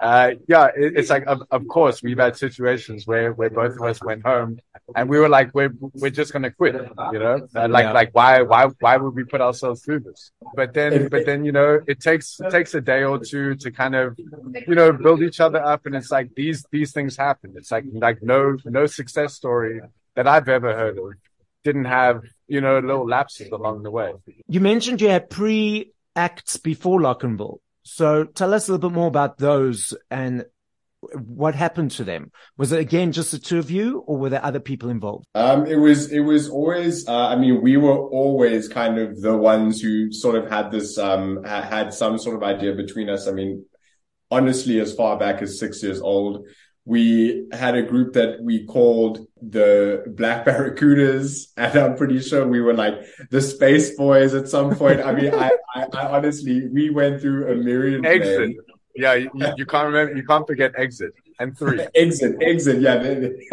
Uh, 0.00 0.28
yeah, 0.52 0.66
it, 0.82 0.90
it's 0.98 1.10
like, 1.14 1.24
of, 1.32 1.38
of 1.56 1.62
course, 1.68 1.96
we've 2.02 2.22
had 2.26 2.34
situations 2.46 3.06
where, 3.10 3.30
where 3.38 3.52
both 3.60 3.74
of 3.78 3.82
us 3.82 3.98
went 4.10 4.22
home 4.32 4.50
and 4.96 5.04
we 5.08 5.18
were 5.22 5.32
like, 5.38 5.48
we're, 5.54 5.74
we're 6.00 6.16
just 6.20 6.32
going 6.34 6.42
to 6.42 6.50
quit, 6.50 6.74
you 7.12 7.20
know, 7.24 7.36
uh, 7.54 7.68
like, 7.76 7.88
like, 8.00 8.10
why, 8.18 8.23
why, 8.24 8.42
why 8.42 8.62
why 8.80 8.96
would 8.96 9.14
we 9.14 9.24
put 9.24 9.40
ourselves 9.40 9.82
through 9.84 10.00
this? 10.00 10.30
But 10.54 10.74
then, 10.74 11.08
but 11.08 11.26
then, 11.26 11.44
you 11.44 11.52
know, 11.52 11.80
it 11.86 12.00
takes, 12.00 12.40
it 12.40 12.50
takes 12.50 12.74
a 12.74 12.80
day 12.80 13.02
or 13.04 13.18
two 13.18 13.54
to 13.56 13.70
kind 13.70 13.94
of, 13.94 14.18
you 14.66 14.74
know, 14.74 14.92
build 14.92 15.22
each 15.22 15.40
other 15.40 15.62
up. 15.64 15.86
And 15.86 15.94
it's 15.94 16.10
like 16.10 16.34
these, 16.34 16.64
these 16.70 16.92
things 16.92 17.16
happen. 17.16 17.54
It's 17.56 17.70
like, 17.70 17.84
like 17.92 18.22
no, 18.22 18.56
no 18.64 18.86
success 18.86 19.34
story 19.34 19.80
that 20.16 20.26
I've 20.26 20.48
ever 20.48 20.74
heard 20.74 20.98
of 20.98 21.12
didn't 21.64 21.86
have, 21.86 22.22
you 22.46 22.60
know, 22.60 22.78
little 22.78 23.06
lapses 23.06 23.50
along 23.50 23.82
the 23.82 23.90
way. 23.90 24.12
You 24.46 24.60
mentioned 24.60 25.00
you 25.00 25.08
had 25.08 25.30
pre 25.30 25.92
acts 26.14 26.56
before 26.56 27.00
Locnville. 27.00 27.58
So 27.82 28.24
tell 28.24 28.54
us 28.54 28.68
a 28.68 28.72
little 28.72 28.90
bit 28.90 28.94
more 28.94 29.08
about 29.08 29.38
those 29.38 29.94
and 30.10 30.44
what 31.14 31.54
happened 31.54 31.90
to 31.92 32.04
them? 32.04 32.30
Was 32.56 32.72
it 32.72 32.80
again 32.80 33.12
just 33.12 33.32
the 33.32 33.38
two 33.38 33.58
of 33.58 33.70
you, 33.70 34.00
or 34.06 34.16
were 34.18 34.30
there 34.30 34.44
other 34.44 34.60
people 34.60 34.90
involved? 34.90 35.26
Um, 35.34 35.66
it 35.66 35.76
was 35.76 36.12
it 36.12 36.20
was 36.20 36.48
always. 36.48 37.06
Uh, 37.08 37.28
I 37.28 37.36
mean, 37.36 37.62
we 37.62 37.76
were 37.76 37.96
always 37.96 38.68
kind 38.68 38.98
of 38.98 39.20
the 39.20 39.36
ones 39.36 39.80
who 39.80 40.12
sort 40.12 40.36
of 40.36 40.50
had 40.50 40.70
this 40.70 40.98
um, 40.98 41.42
had 41.44 41.92
some 41.92 42.18
sort 42.18 42.36
of 42.36 42.42
idea 42.42 42.74
between 42.74 43.08
us. 43.08 43.26
I 43.26 43.32
mean, 43.32 43.64
honestly, 44.30 44.80
as 44.80 44.94
far 44.94 45.18
back 45.18 45.42
as 45.42 45.58
six 45.58 45.82
years 45.82 46.00
old, 46.00 46.46
we 46.84 47.46
had 47.52 47.74
a 47.76 47.82
group 47.82 48.12
that 48.12 48.42
we 48.42 48.66
called 48.66 49.26
the 49.40 50.04
Black 50.06 50.44
Barracudas, 50.46 51.48
and 51.56 51.76
I'm 51.76 51.96
pretty 51.96 52.20
sure 52.20 52.46
we 52.46 52.60
were 52.60 52.74
like 52.74 52.94
the 53.30 53.40
Space 53.40 53.96
Boys 53.96 54.34
at 54.34 54.48
some 54.48 54.74
point. 54.76 55.00
I 55.00 55.12
mean, 55.12 55.34
I, 55.34 55.50
I, 55.74 55.86
I 55.92 56.06
honestly, 56.08 56.68
we 56.68 56.90
went 56.90 57.20
through 57.20 57.50
a 57.50 57.54
myriad. 57.54 58.04
Exit. 58.04 58.40
Names. 58.40 58.63
Yeah, 58.94 59.14
you, 59.14 59.30
you, 59.56 59.66
can't 59.66 59.86
remember. 59.86 60.14
You 60.16 60.24
can't 60.24 60.46
forget 60.46 60.72
exit 60.76 61.12
and 61.38 61.56
three. 61.58 61.80
exit, 61.94 62.36
exit. 62.40 62.80
Yeah, 62.80 63.02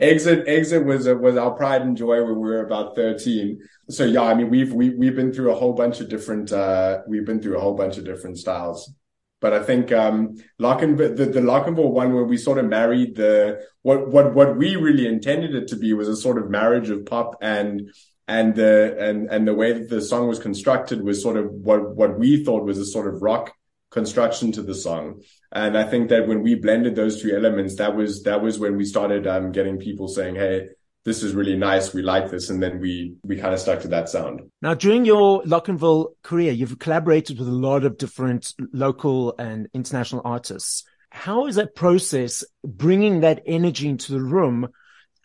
exit, 0.00 0.46
exit 0.46 0.84
was 0.84 1.08
was 1.08 1.36
our 1.36 1.50
pride 1.52 1.82
and 1.82 1.96
joy 1.96 2.22
when 2.22 2.36
we 2.36 2.48
were 2.48 2.64
about 2.64 2.94
thirteen. 2.94 3.60
So 3.90 4.04
yeah, 4.04 4.22
I 4.22 4.34
mean, 4.34 4.50
we've 4.50 4.72
we, 4.72 4.90
we've 4.90 5.16
been 5.16 5.32
through 5.32 5.52
a 5.52 5.56
whole 5.56 5.72
bunch 5.72 6.00
of 6.00 6.08
different. 6.08 6.52
uh 6.52 7.00
We've 7.08 7.26
been 7.26 7.42
through 7.42 7.56
a 7.56 7.60
whole 7.60 7.74
bunch 7.74 7.98
of 7.98 8.04
different 8.04 8.38
styles. 8.38 8.92
But 9.40 9.52
I 9.52 9.62
think 9.62 9.92
um 9.92 10.36
Locnville, 10.60 11.16
the, 11.16 11.26
the 11.26 11.40
Locnville 11.40 11.90
one 11.90 12.12
where 12.12 12.24
we 12.24 12.36
sort 12.36 12.58
of 12.58 12.66
married 12.66 13.16
the 13.16 13.64
what 13.82 14.08
what 14.08 14.34
what 14.34 14.56
we 14.56 14.76
really 14.76 15.06
intended 15.06 15.54
it 15.54 15.68
to 15.68 15.76
be 15.76 15.92
was 15.92 16.08
a 16.08 16.16
sort 16.16 16.38
of 16.38 16.50
marriage 16.50 16.90
of 16.90 17.06
pop 17.06 17.36
and 17.40 17.90
and 18.26 18.54
the 18.54 18.96
and 18.98 19.28
and 19.30 19.46
the 19.46 19.54
way 19.54 19.72
that 19.72 19.88
the 19.88 20.02
song 20.02 20.28
was 20.28 20.38
constructed 20.38 21.02
was 21.02 21.22
sort 21.22 21.36
of 21.36 21.50
what 21.50 21.96
what 21.96 22.18
we 22.18 22.44
thought 22.44 22.64
was 22.64 22.78
a 22.78 22.84
sort 22.84 23.12
of 23.12 23.22
rock 23.22 23.52
construction 23.90 24.52
to 24.52 24.62
the 24.62 24.74
song. 24.74 25.22
And 25.52 25.76
I 25.76 25.84
think 25.84 26.10
that 26.10 26.28
when 26.28 26.42
we 26.42 26.54
blended 26.54 26.94
those 26.94 27.22
two 27.22 27.34
elements, 27.34 27.76
that 27.76 27.94
was 27.96 28.22
that 28.24 28.42
was 28.42 28.58
when 28.58 28.76
we 28.76 28.84
started 28.84 29.26
um, 29.26 29.52
getting 29.52 29.78
people 29.78 30.08
saying, 30.08 30.36
"Hey, 30.36 30.68
this 31.04 31.22
is 31.22 31.34
really 31.34 31.56
nice. 31.56 31.94
We 31.94 32.02
like 32.02 32.30
this." 32.30 32.50
And 32.50 32.62
then 32.62 32.80
we 32.80 33.14
we 33.22 33.36
kind 33.36 33.54
of 33.54 33.60
stuck 33.60 33.80
to 33.82 33.88
that 33.88 34.08
sound. 34.08 34.42
Now, 34.60 34.74
during 34.74 35.04
your 35.04 35.42
Locnville 35.42 36.08
career, 36.22 36.52
you've 36.52 36.78
collaborated 36.78 37.38
with 37.38 37.48
a 37.48 37.52
lot 37.52 37.84
of 37.84 37.96
different 37.96 38.54
local 38.72 39.34
and 39.38 39.68
international 39.72 40.22
artists. 40.24 40.84
How 41.10 41.46
is 41.46 41.54
that 41.54 41.74
process 41.74 42.44
bringing 42.62 43.20
that 43.20 43.42
energy 43.46 43.88
into 43.88 44.12
the 44.12 44.20
room 44.20 44.68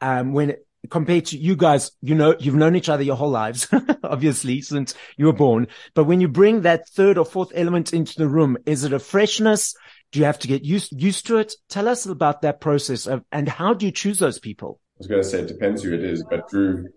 um, 0.01 0.31
when 0.31 0.55
compared 0.89 1.25
to 1.25 1.37
you 1.37 1.55
guys, 1.55 1.91
you 2.01 2.15
know, 2.15 2.35
you've 2.39 2.55
known 2.55 2.75
each 2.75 2.89
other 2.89 3.03
your 3.03 3.15
whole 3.15 3.29
lives, 3.29 3.67
obviously, 4.03 4.61
since 4.61 4.93
you 5.17 5.25
were 5.27 5.33
born. 5.33 5.67
But 5.93 6.05
when 6.05 6.21
you 6.21 6.27
bring 6.27 6.61
that 6.61 6.87
third 6.89 7.17
or 7.17 7.25
fourth 7.25 7.51
element 7.55 7.93
into 7.93 8.15
the 8.17 8.27
room, 8.27 8.57
is 8.65 8.83
it 8.83 8.93
a 8.93 8.99
freshness? 8.99 9.75
Do 10.11 10.19
you 10.19 10.25
have 10.25 10.39
to 10.39 10.47
get 10.47 10.63
used, 10.63 10.93
used 11.01 11.27
to 11.27 11.37
it? 11.37 11.53
Tell 11.69 11.87
us 11.87 12.05
about 12.05 12.41
that 12.41 12.61
process 12.61 13.07
of, 13.07 13.23
and 13.31 13.47
how 13.47 13.73
do 13.73 13.85
you 13.85 13.91
choose 13.91 14.19
those 14.19 14.39
people? 14.39 14.79
I 14.95 14.99
was 14.99 15.07
going 15.07 15.21
to 15.21 15.27
say 15.27 15.39
it 15.39 15.47
depends 15.47 15.81
who 15.81 15.93
it 15.93 16.03
is, 16.03 16.23
but 16.29 16.47
Drew, 16.49 16.87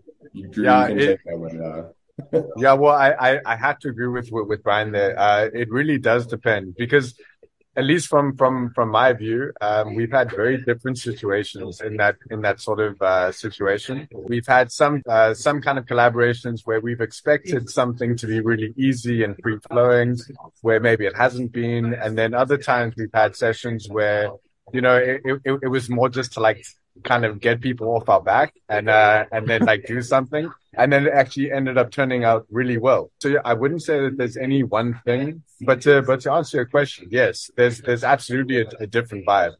Drew, 0.51 0.65
yeah, 0.65 0.89
can 0.89 0.99
it, 0.99 1.07
take 1.07 1.25
that 1.25 1.39
one. 1.39 1.61
Uh... 1.63 2.43
yeah, 2.57 2.73
well, 2.75 2.95
I, 2.95 3.11
I, 3.13 3.41
I 3.47 3.57
have 3.57 3.79
to 3.81 3.89
agree 3.89 4.09
with, 4.09 4.31
with, 4.31 4.49
with 4.49 4.63
Brian 4.63 4.93
there. 4.93 5.19
Uh, 5.19 5.49
it 5.53 5.71
really 5.71 5.99
does 5.99 6.27
depend 6.27 6.75
because 6.77 7.15
at 7.77 7.85
least 7.85 8.09
from 8.09 8.37
from 8.37 8.73
from 8.75 8.89
my 8.89 9.13
view, 9.13 9.53
um, 9.61 9.95
we've 9.95 10.11
had 10.11 10.31
very 10.31 10.57
different 10.57 10.99
situations 10.99 11.81
in 11.83 11.97
that 11.99 12.17
in 12.31 12.41
that 12.41 12.61
sort 12.61 12.81
of 12.81 13.01
uh, 13.03 13.31
situation. 13.31 14.09
We've 14.13 14.47
had 14.47 14.73
some 14.73 15.03
uh, 15.07 15.35
some 15.35 15.61
kind 15.61 15.79
of 15.79 15.85
collaborations 15.85 16.63
where 16.65 16.81
we've 16.81 17.03
expected 17.03 17.69
something 17.69 18.17
to 18.17 18.27
be 18.27 18.41
really 18.41 18.73
easy 18.77 19.23
and 19.25 19.37
free 19.43 19.59
flowing, 19.69 20.17
where 20.63 20.81
maybe 20.81 21.05
it 21.05 21.17
hasn't 21.17 21.53
been, 21.53 21.93
and 21.93 22.17
then 22.17 22.33
other 22.33 22.57
times 22.57 22.95
we've 22.97 23.13
had 23.13 23.37
sessions 23.37 23.89
where 23.89 24.31
you 24.73 24.81
know 24.81 24.97
it, 24.97 25.21
it, 25.45 25.59
it 25.65 25.69
was 25.69 25.91
more 25.91 26.09
just 26.09 26.33
to 26.33 26.41
like 26.41 26.65
kind 27.05 27.27
of 27.27 27.41
get 27.41 27.61
people 27.61 27.89
off 27.89 28.09
our 28.09 28.23
back 28.23 28.55
and 28.71 28.89
uh, 28.89 29.25
and 29.31 29.47
then 29.47 29.65
like 29.67 29.87
do 29.87 30.01
something 30.01 30.51
and 30.75 30.93
then 30.93 31.07
it 31.07 31.13
actually 31.13 31.53
ended 31.53 31.79
up 31.79 31.91
turning 31.91 32.25
out 32.25 32.47
really 32.51 32.79
well. 32.79 33.11
So 33.21 33.29
yeah, 33.29 33.41
I 33.45 33.55
wouldn't 33.55 33.83
say 33.83 34.01
that 34.01 34.17
there's 34.17 34.37
any 34.37 34.63
one 34.63 35.01
thing, 35.05 35.43
but 35.61 35.81
to, 35.83 36.03
but 36.03 36.21
to 36.21 36.33
answer 36.33 36.59
your 36.59 36.67
question, 36.67 37.09
yes, 37.11 37.51
there's 37.57 37.81
there's 37.81 38.05
absolutely 38.05 38.63
a, 38.63 38.67
a 38.81 38.87
different 38.87 39.27
vibe. 39.27 39.55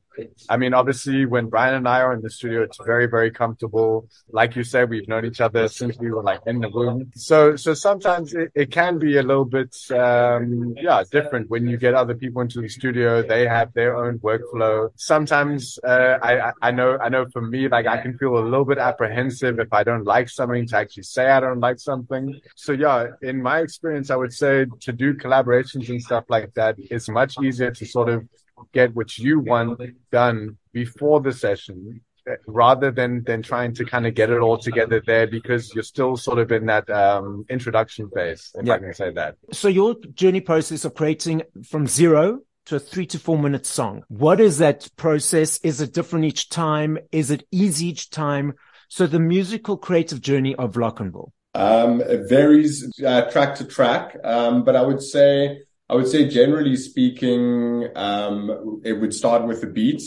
I 0.49 0.57
mean, 0.57 0.75
obviously, 0.75 1.27
when 1.27 1.49
Brian 1.49 1.75
and 1.75 1.89
I 1.89 2.01
are 2.01 2.13
in 2.13 2.23
the 2.23 2.31
studio, 2.31 2.63
it's 2.63 2.79
very, 2.85 3.07
very 3.07 3.31
comfortable. 3.31 4.09
Like 4.31 4.57
you 4.57 4.65
said, 4.65 4.89
we've 4.89 5.09
known 5.09 5.25
each 5.25 5.41
other 5.41 5.69
since 5.69 5.99
we 5.99 6.11
were 6.11 6.23
like 6.23 6.41
in 6.47 6.61
the 6.61 6.69
womb. 6.69 7.13
So, 7.15 7.57
so 7.57 7.75
sometimes 7.75 8.35
it, 8.35 8.51
it 8.55 8.71
can 8.71 8.99
be 8.99 9.19
a 9.19 9.23
little 9.23 9.45
bit, 9.45 9.77
um, 9.91 10.75
yeah, 10.81 11.03
different 11.11 11.51
when 11.51 11.67
you 11.67 11.77
get 11.77 11.95
other 11.95 12.15
people 12.15 12.43
into 12.43 12.61
the 12.61 12.69
studio. 12.69 13.23
They 13.23 13.47
have 13.47 13.73
their 13.75 13.97
own 13.97 14.19
workflow. 14.21 14.91
Sometimes, 14.97 15.79
uh, 15.85 16.19
I, 16.23 16.53
I 16.63 16.71
know, 16.71 16.99
I 16.99 17.09
know 17.09 17.27
for 17.33 17.43
me, 17.43 17.69
like 17.69 17.87
I 17.87 18.01
can 18.01 18.17
feel 18.17 18.39
a 18.39 18.41
little 18.41 18.65
bit 18.65 18.79
apprehensive 18.79 19.59
if 19.59 19.73
I 19.73 19.85
don't 19.85 20.05
like 20.05 20.29
something 20.29 20.67
to 20.69 20.77
actually 20.77 21.05
say 21.07 21.31
I 21.31 21.41
don't 21.41 21.61
like 21.61 21.79
something. 21.79 22.41
So 22.55 22.73
yeah, 22.73 23.09
in 23.23 23.43
my 23.43 23.61
experience, 23.61 24.11
I 24.11 24.17
would 24.17 24.33
say 24.33 24.67
to 24.81 24.93
do 24.93 25.15
collaborations 25.15 25.89
and 25.89 26.03
stuff 26.03 26.25
like 26.29 26.53
that, 26.55 26.77
it's 26.79 27.09
much 27.09 27.37
easier 27.43 27.71
to 27.71 27.87
sort 27.87 28.09
of 28.09 28.29
get 28.73 28.95
what 28.95 29.19
you 29.19 29.41
want 29.41 29.81
done 30.11 30.57
before 30.73 31.21
the 31.21 31.33
session 31.33 32.01
rather 32.47 32.91
than 32.91 33.23
than 33.25 33.43
trying 33.43 33.73
to 33.75 33.85
kind 33.85 34.07
of 34.07 34.15
get 34.15 34.31
it 34.31 34.41
all 34.41 34.59
together 34.59 35.01
there 35.07 35.27
because 35.27 35.75
you're 35.75 35.85
still 35.85 36.17
sort 36.17 36.39
of 36.39 36.51
in 36.51 36.67
that 36.67 36.89
um, 36.91 37.45
introduction 37.49 38.11
phase 38.11 38.51
if 38.55 38.67
yeah. 38.67 38.75
i 38.75 38.79
can 38.79 38.93
say 38.93 39.13
that 39.13 39.37
so 39.53 39.69
your 39.69 39.95
journey 40.15 40.41
process 40.41 40.85
of 40.85 40.95
creating 40.95 41.43
from 41.65 41.87
zero 41.87 42.41
to 42.65 42.77
a 42.77 42.79
three 42.81 43.07
to 43.07 43.19
four 43.19 43.39
minute 43.39 43.65
song 43.65 44.03
what 44.09 44.41
is 44.41 44.59
that 44.59 44.89
process 44.97 45.59
is 45.59 45.81
it 45.81 45.95
different 45.95 46.25
each 46.25 46.49
time 46.49 46.99
is 47.13 47.31
it 47.31 47.47
easy 47.53 47.87
each 47.87 48.11
time 48.11 48.55
so 48.89 49.07
the 49.07 49.19
musical 49.19 49.77
creative 49.77 50.21
journey 50.21 50.55
of 50.57 50.75
Locnville 50.75 51.31
um, 51.55 52.01
it 52.03 52.29
varies 52.29 52.93
uh, 53.05 53.23
track 53.31 53.55
to 53.55 53.65
track 53.65 54.17
um, 54.25 54.65
but 54.65 54.77
i 54.77 54.83
would 54.83 55.03
say 55.03 55.63
I 55.89 55.95
would 55.95 56.09
say 56.09 56.29
generally 56.29 56.77
speaking, 56.77 57.89
um, 57.95 58.81
it 58.85 58.95
would 58.95 59.15
start 59.15 59.47
with 59.47 59.63
a 59.63 59.69
beat. 59.69 60.03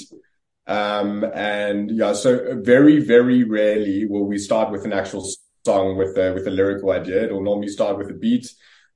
Um, 0.68 1.24
and 1.34 1.90
yeah, 1.90 2.14
so 2.14 2.62
very, 2.62 3.00
very 3.00 3.44
rarely 3.44 4.06
will 4.06 4.26
we 4.26 4.38
start 4.38 4.72
with 4.72 4.84
an 4.84 4.92
actual 4.92 5.26
song 5.66 5.98
with 5.98 6.18
a, 6.18 6.34
with 6.34 6.48
a 6.48 6.52
lyrical 6.52 6.92
idea. 6.92 7.24
It'll 7.24 7.44
normally 7.44 7.70
start 7.70 7.98
with 7.98 8.10
a 8.10 8.14
beat. 8.14 8.52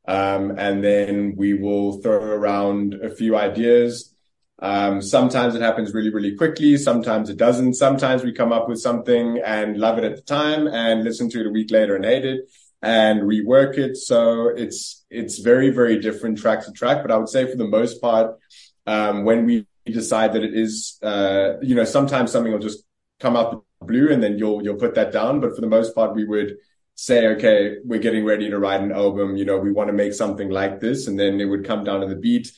Um, 0.05 0.55
and 0.57 0.83
then 0.83 1.35
we 1.37 1.53
will 1.53 2.01
throw 2.01 2.21
around 2.21 2.95
a 2.95 3.09
few 3.09 3.37
ideas. 3.37 4.12
Um, 4.59 5.01
sometimes 5.01 5.55
it 5.55 5.61
happens 5.61 5.93
really, 5.93 6.09
really 6.09 6.35
quickly. 6.35 6.77
Sometimes 6.77 7.29
it 7.29 7.37
doesn't. 7.37 7.73
Sometimes 7.73 8.23
we 8.23 8.31
come 8.31 8.53
up 8.53 8.69
with 8.69 8.79
something 8.79 9.39
and 9.43 9.77
love 9.77 9.97
it 9.97 10.03
at 10.03 10.15
the 10.15 10.21
time 10.21 10.67
and 10.67 11.03
listen 11.03 11.29
to 11.31 11.41
it 11.41 11.47
a 11.47 11.49
week 11.49 11.71
later 11.71 11.95
and 11.95 12.05
hate 12.05 12.25
it 12.25 12.49
and 12.81 13.21
rework 13.21 13.77
it. 13.77 13.97
So 13.97 14.49
it's, 14.49 15.05
it's 15.09 15.39
very, 15.39 15.69
very 15.69 15.99
different 15.99 16.37
track 16.37 16.65
to 16.65 16.71
track. 16.71 17.01
But 17.01 17.11
I 17.11 17.17
would 17.17 17.29
say 17.29 17.49
for 17.49 17.57
the 17.57 17.67
most 17.67 18.01
part, 18.01 18.37
um, 18.85 19.25
when 19.25 19.45
we 19.45 19.65
decide 19.85 20.33
that 20.33 20.43
it 20.43 20.53
is, 20.53 20.99
uh, 21.01 21.53
you 21.61 21.75
know, 21.75 21.85
sometimes 21.85 22.31
something 22.31 22.51
will 22.51 22.59
just 22.59 22.83
come 23.19 23.35
out 23.35 23.65
blue 23.81 24.11
and 24.11 24.21
then 24.21 24.37
you'll, 24.37 24.63
you'll 24.63 24.75
put 24.75 24.95
that 24.95 25.11
down. 25.11 25.39
But 25.39 25.55
for 25.55 25.61
the 25.61 25.67
most 25.67 25.95
part, 25.95 26.15
we 26.15 26.25
would 26.25 26.57
say, 26.95 27.27
okay, 27.27 27.77
we're 27.83 27.99
getting 27.99 28.23
ready 28.23 28.49
to 28.49 28.59
write 28.59 28.81
an 28.81 28.91
album. 28.91 29.35
You 29.35 29.45
know, 29.45 29.57
we 29.57 29.71
want 29.71 29.87
to 29.87 29.93
make 29.93 30.13
something 30.13 30.49
like 30.49 30.79
this. 30.79 31.07
And 31.07 31.19
then 31.19 31.41
it 31.41 31.45
would 31.45 31.65
come 31.65 31.83
down 31.83 32.01
to 32.01 32.07
the 32.07 32.15
beat. 32.15 32.51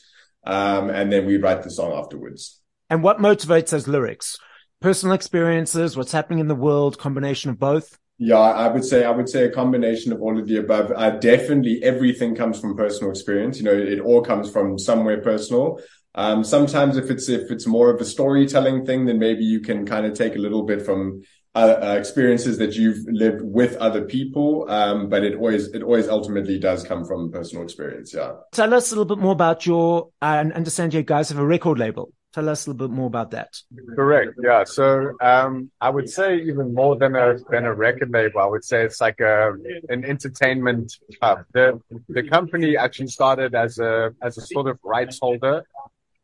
Um, 0.46 0.90
and 0.90 1.12
then 1.12 1.26
we 1.26 1.36
write 1.36 1.62
the 1.62 1.70
song 1.70 1.92
afterwards. 1.92 2.60
And 2.88 3.02
what 3.02 3.18
motivates 3.18 3.70
those 3.70 3.88
lyrics? 3.88 4.38
Personal 4.80 5.14
experiences, 5.14 5.96
what's 5.96 6.12
happening 6.12 6.38
in 6.38 6.48
the 6.48 6.54
world, 6.54 6.98
combination 6.98 7.50
of 7.50 7.58
both? 7.58 7.98
Yeah, 8.18 8.38
I 8.38 8.68
would 8.68 8.84
say 8.84 9.04
I 9.04 9.10
would 9.10 9.28
say 9.28 9.44
a 9.44 9.50
combination 9.50 10.12
of 10.12 10.22
all 10.22 10.38
of 10.38 10.46
the 10.46 10.56
above. 10.56 10.90
Uh, 10.94 11.10
definitely, 11.10 11.82
everything 11.82 12.34
comes 12.34 12.58
from 12.58 12.76
personal 12.76 13.10
experience. 13.10 13.58
You 13.58 13.64
know, 13.64 13.76
it 13.76 14.00
all 14.00 14.22
comes 14.22 14.50
from 14.50 14.78
somewhere 14.78 15.20
personal. 15.20 15.80
Um, 16.14 16.42
sometimes, 16.42 16.96
if 16.96 17.10
it's 17.10 17.28
if 17.28 17.50
it's 17.50 17.66
more 17.66 17.90
of 17.90 18.00
a 18.00 18.06
storytelling 18.06 18.86
thing, 18.86 19.04
then 19.04 19.18
maybe 19.18 19.44
you 19.44 19.60
can 19.60 19.84
kind 19.84 20.06
of 20.06 20.14
take 20.14 20.34
a 20.34 20.38
little 20.38 20.62
bit 20.62 20.80
from 20.80 21.22
uh, 21.56 21.78
uh, 21.82 21.96
experiences 21.98 22.58
that 22.58 22.74
you've 22.74 22.98
lived 23.08 23.40
with 23.40 23.76
other 23.76 24.02
people. 24.02 24.66
Um, 24.68 25.08
but 25.08 25.24
it 25.24 25.36
always 25.36 25.68
it 25.68 25.82
always 25.82 26.06
ultimately 26.06 26.58
does 26.58 26.84
come 26.84 27.02
from 27.06 27.32
personal 27.32 27.64
experience. 27.64 28.12
Yeah. 28.12 28.32
Tell 28.52 28.74
us 28.74 28.92
a 28.92 28.94
little 28.94 29.16
bit 29.16 29.22
more 29.22 29.32
about 29.32 29.64
your. 29.64 30.10
I 30.20 30.38
understand 30.38 30.92
you 30.92 31.02
guys 31.02 31.30
have 31.30 31.38
a 31.38 31.46
record 31.46 31.78
label. 31.78 32.12
Tell 32.34 32.50
us 32.50 32.66
a 32.66 32.70
little 32.70 32.88
bit 32.88 32.94
more 32.94 33.06
about 33.06 33.30
that. 33.30 33.48
Correct. 33.94 34.34
Yeah. 34.44 34.64
So 34.64 35.12
um, 35.22 35.70
I 35.80 35.88
would 35.88 36.10
say 36.10 36.36
even 36.36 36.74
more 36.74 36.94
than 36.94 37.16
a 37.16 37.38
than 37.50 37.64
a 37.64 37.72
record 37.72 38.10
label, 38.10 38.40
I 38.40 38.46
would 38.46 38.64
say 38.64 38.84
it's 38.84 39.00
like 39.00 39.20
a 39.20 39.54
an 39.88 40.04
entertainment 40.04 40.92
hub. 41.22 41.38
The 41.54 41.80
the 42.10 42.24
company 42.24 42.76
actually 42.76 43.08
started 43.08 43.54
as 43.54 43.78
a 43.78 44.12
as 44.22 44.36
a 44.36 44.42
sort 44.42 44.66
of 44.66 44.78
rights 44.84 45.18
holder 45.22 45.64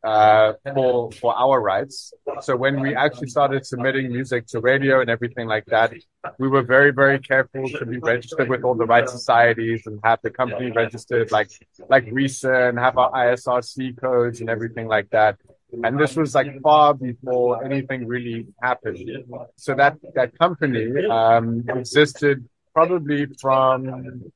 uh, 0.04 0.54
for 0.75 1.12
for 1.12 1.37
our 1.37 1.61
rights. 1.61 2.12
So 2.40 2.56
when 2.56 2.80
we 2.80 2.94
actually 2.94 3.28
started 3.28 3.64
submitting 3.64 4.12
music 4.12 4.47
to 4.49 4.61
radio 4.61 5.00
and 5.00 5.11
everything 5.11 5.47
like 5.47 5.66
that, 5.66 5.92
we 6.38 6.49
were 6.49 6.62
very 6.62 6.92
very 6.92 7.18
careful 7.18 7.68
to 7.68 7.87
be 7.87 7.99
registered 7.99 8.49
with 8.49 8.64
all 8.64 8.75
the 8.75 8.87
rights 8.87 9.12
societies 9.12 9.87
and 9.87 10.00
have 10.04 10.18
the 10.23 10.30
company 10.30 10.71
registered 10.71 11.30
like 11.30 11.50
like 11.88 12.04
RISA 12.06 12.71
and 12.71 12.78
have 12.78 12.99
our 12.99 13.11
ISRC 13.12 14.00
codes 14.00 14.40
and 14.40 14.50
everything 14.50 14.88
like 14.88 15.11
that. 15.11 15.38
And 15.85 15.99
this 15.99 16.16
was 16.16 16.35
like 16.35 16.61
far 16.61 16.92
before 16.92 17.64
anything 17.64 18.06
really 18.06 18.47
happened. 18.62 19.09
So 19.56 19.75
that, 19.75 19.97
that 20.14 20.38
company, 20.38 21.06
um, 21.06 21.64
existed 21.66 22.47
probably 22.75 23.26
from 23.40 24.30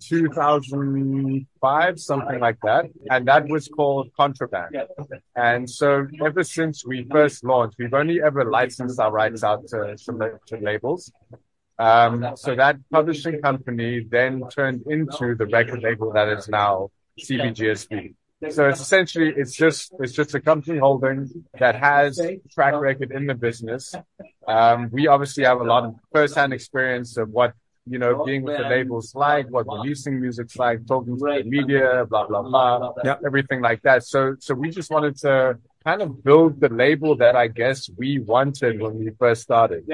2005, 0.00 2.00
something 2.00 2.40
like 2.40 2.58
that. 2.62 2.86
And 3.10 3.28
that 3.28 3.48
was 3.48 3.68
called 3.68 4.10
Contraband. 4.16 4.76
And 5.36 5.68
so 5.68 6.06
ever 6.24 6.44
since 6.44 6.84
we 6.84 7.06
first 7.10 7.44
launched, 7.44 7.76
we've 7.78 7.94
only 7.94 8.20
ever 8.22 8.44
licensed 8.44 8.98
our 8.98 9.12
rights 9.12 9.44
out 9.44 9.66
to, 9.68 9.96
to, 9.96 10.58
labels. 10.60 11.12
Um, 11.78 12.32
so 12.36 12.54
that 12.54 12.76
publishing 12.90 13.40
company 13.40 14.06
then 14.08 14.42
turned 14.50 14.82
into 14.86 15.34
the 15.34 15.46
record 15.46 15.82
label 15.82 16.12
that 16.12 16.28
is 16.28 16.48
now 16.48 16.90
CBGSB. 17.18 18.14
So 18.48 18.68
it's 18.68 18.80
essentially 18.80 19.34
it's 19.36 19.54
just 19.54 19.92
it's 20.00 20.14
just 20.14 20.34
a 20.34 20.40
company 20.40 20.78
holding 20.78 21.44
that 21.58 21.76
has 21.76 22.18
track 22.50 22.74
record 22.74 23.12
in 23.12 23.26
the 23.26 23.34
business. 23.34 23.94
Um, 24.48 24.88
we 24.90 25.08
obviously 25.08 25.44
have 25.44 25.60
a 25.60 25.64
lot 25.64 25.84
of 25.84 25.96
first-hand 26.10 26.54
experience 26.54 27.18
of 27.18 27.28
what 27.28 27.52
you 27.86 27.98
know 27.98 28.24
being 28.24 28.42
with 28.42 28.58
the 28.58 28.64
labels 28.64 29.14
like, 29.14 29.48
what 29.50 29.66
releasing 29.66 30.20
music's 30.20 30.56
like, 30.56 30.86
talking 30.86 31.18
to 31.18 31.24
the 31.24 31.42
media, 31.44 32.06
blah 32.08 32.26
blah 32.26 32.42
blah, 32.42 32.92
yep. 33.04 33.20
everything 33.24 33.60
like 33.60 33.82
that. 33.82 34.04
So 34.04 34.36
so 34.38 34.54
we 34.54 34.70
just 34.70 34.90
wanted 34.90 35.16
to 35.18 35.58
kind 35.84 36.02
of 36.02 36.22
build 36.22 36.60
the 36.60 36.68
label 36.68 37.16
that 37.16 37.34
I 37.36 37.46
guess 37.48 37.88
we 37.96 38.18
wanted 38.18 38.80
when 38.80 38.98
we 38.98 39.10
first 39.18 39.42
started, 39.42 39.84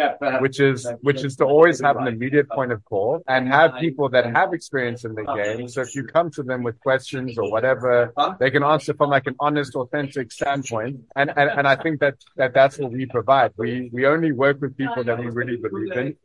which 0.41 0.59
is 0.59 0.87
which 1.03 1.25
is 1.25 1.37
to 1.37 1.45
always 1.45 1.81
have 1.81 1.97
an 1.97 2.09
immediate 2.09 2.49
point 2.51 2.73
of 2.73 2.85
call 2.85 3.23
and 3.29 3.49
have 3.49 3.75
people 3.79 4.09
that 4.11 4.27
have 4.35 4.53
experience 4.53 5.05
in 5.05 5.15
the 5.15 5.25
game. 5.25 5.69
So 5.69 5.83
if 5.83 5.95
you 5.95 6.05
come 6.05 6.31
to 6.33 6.43
them 6.43 6.63
with 6.63 6.81
questions 6.81 7.39
or 7.39 7.51
whatever, 7.51 8.13
they 8.41 8.51
can 8.51 8.65
answer 8.65 8.95
from 8.95 9.11
like 9.11 9.27
an 9.27 9.37
honest, 9.39 9.75
authentic 9.77 10.33
standpoint. 10.33 11.01
And 11.15 11.31
and, 11.37 11.51
and 11.51 11.69
I 11.69 11.77
think 11.77 12.01
that, 12.01 12.17
that 12.37 12.53
that's 12.53 12.79
what 12.79 12.91
we 12.91 13.07
provide. 13.07 13.53
We 13.57 13.91
we 13.93 14.07
only 14.07 14.33
work 14.33 14.61
with 14.61 14.77
people 14.77 15.05
that 15.05 15.19
we 15.19 15.27
really 15.27 15.57
believe 15.57 15.93
in. 15.93 16.17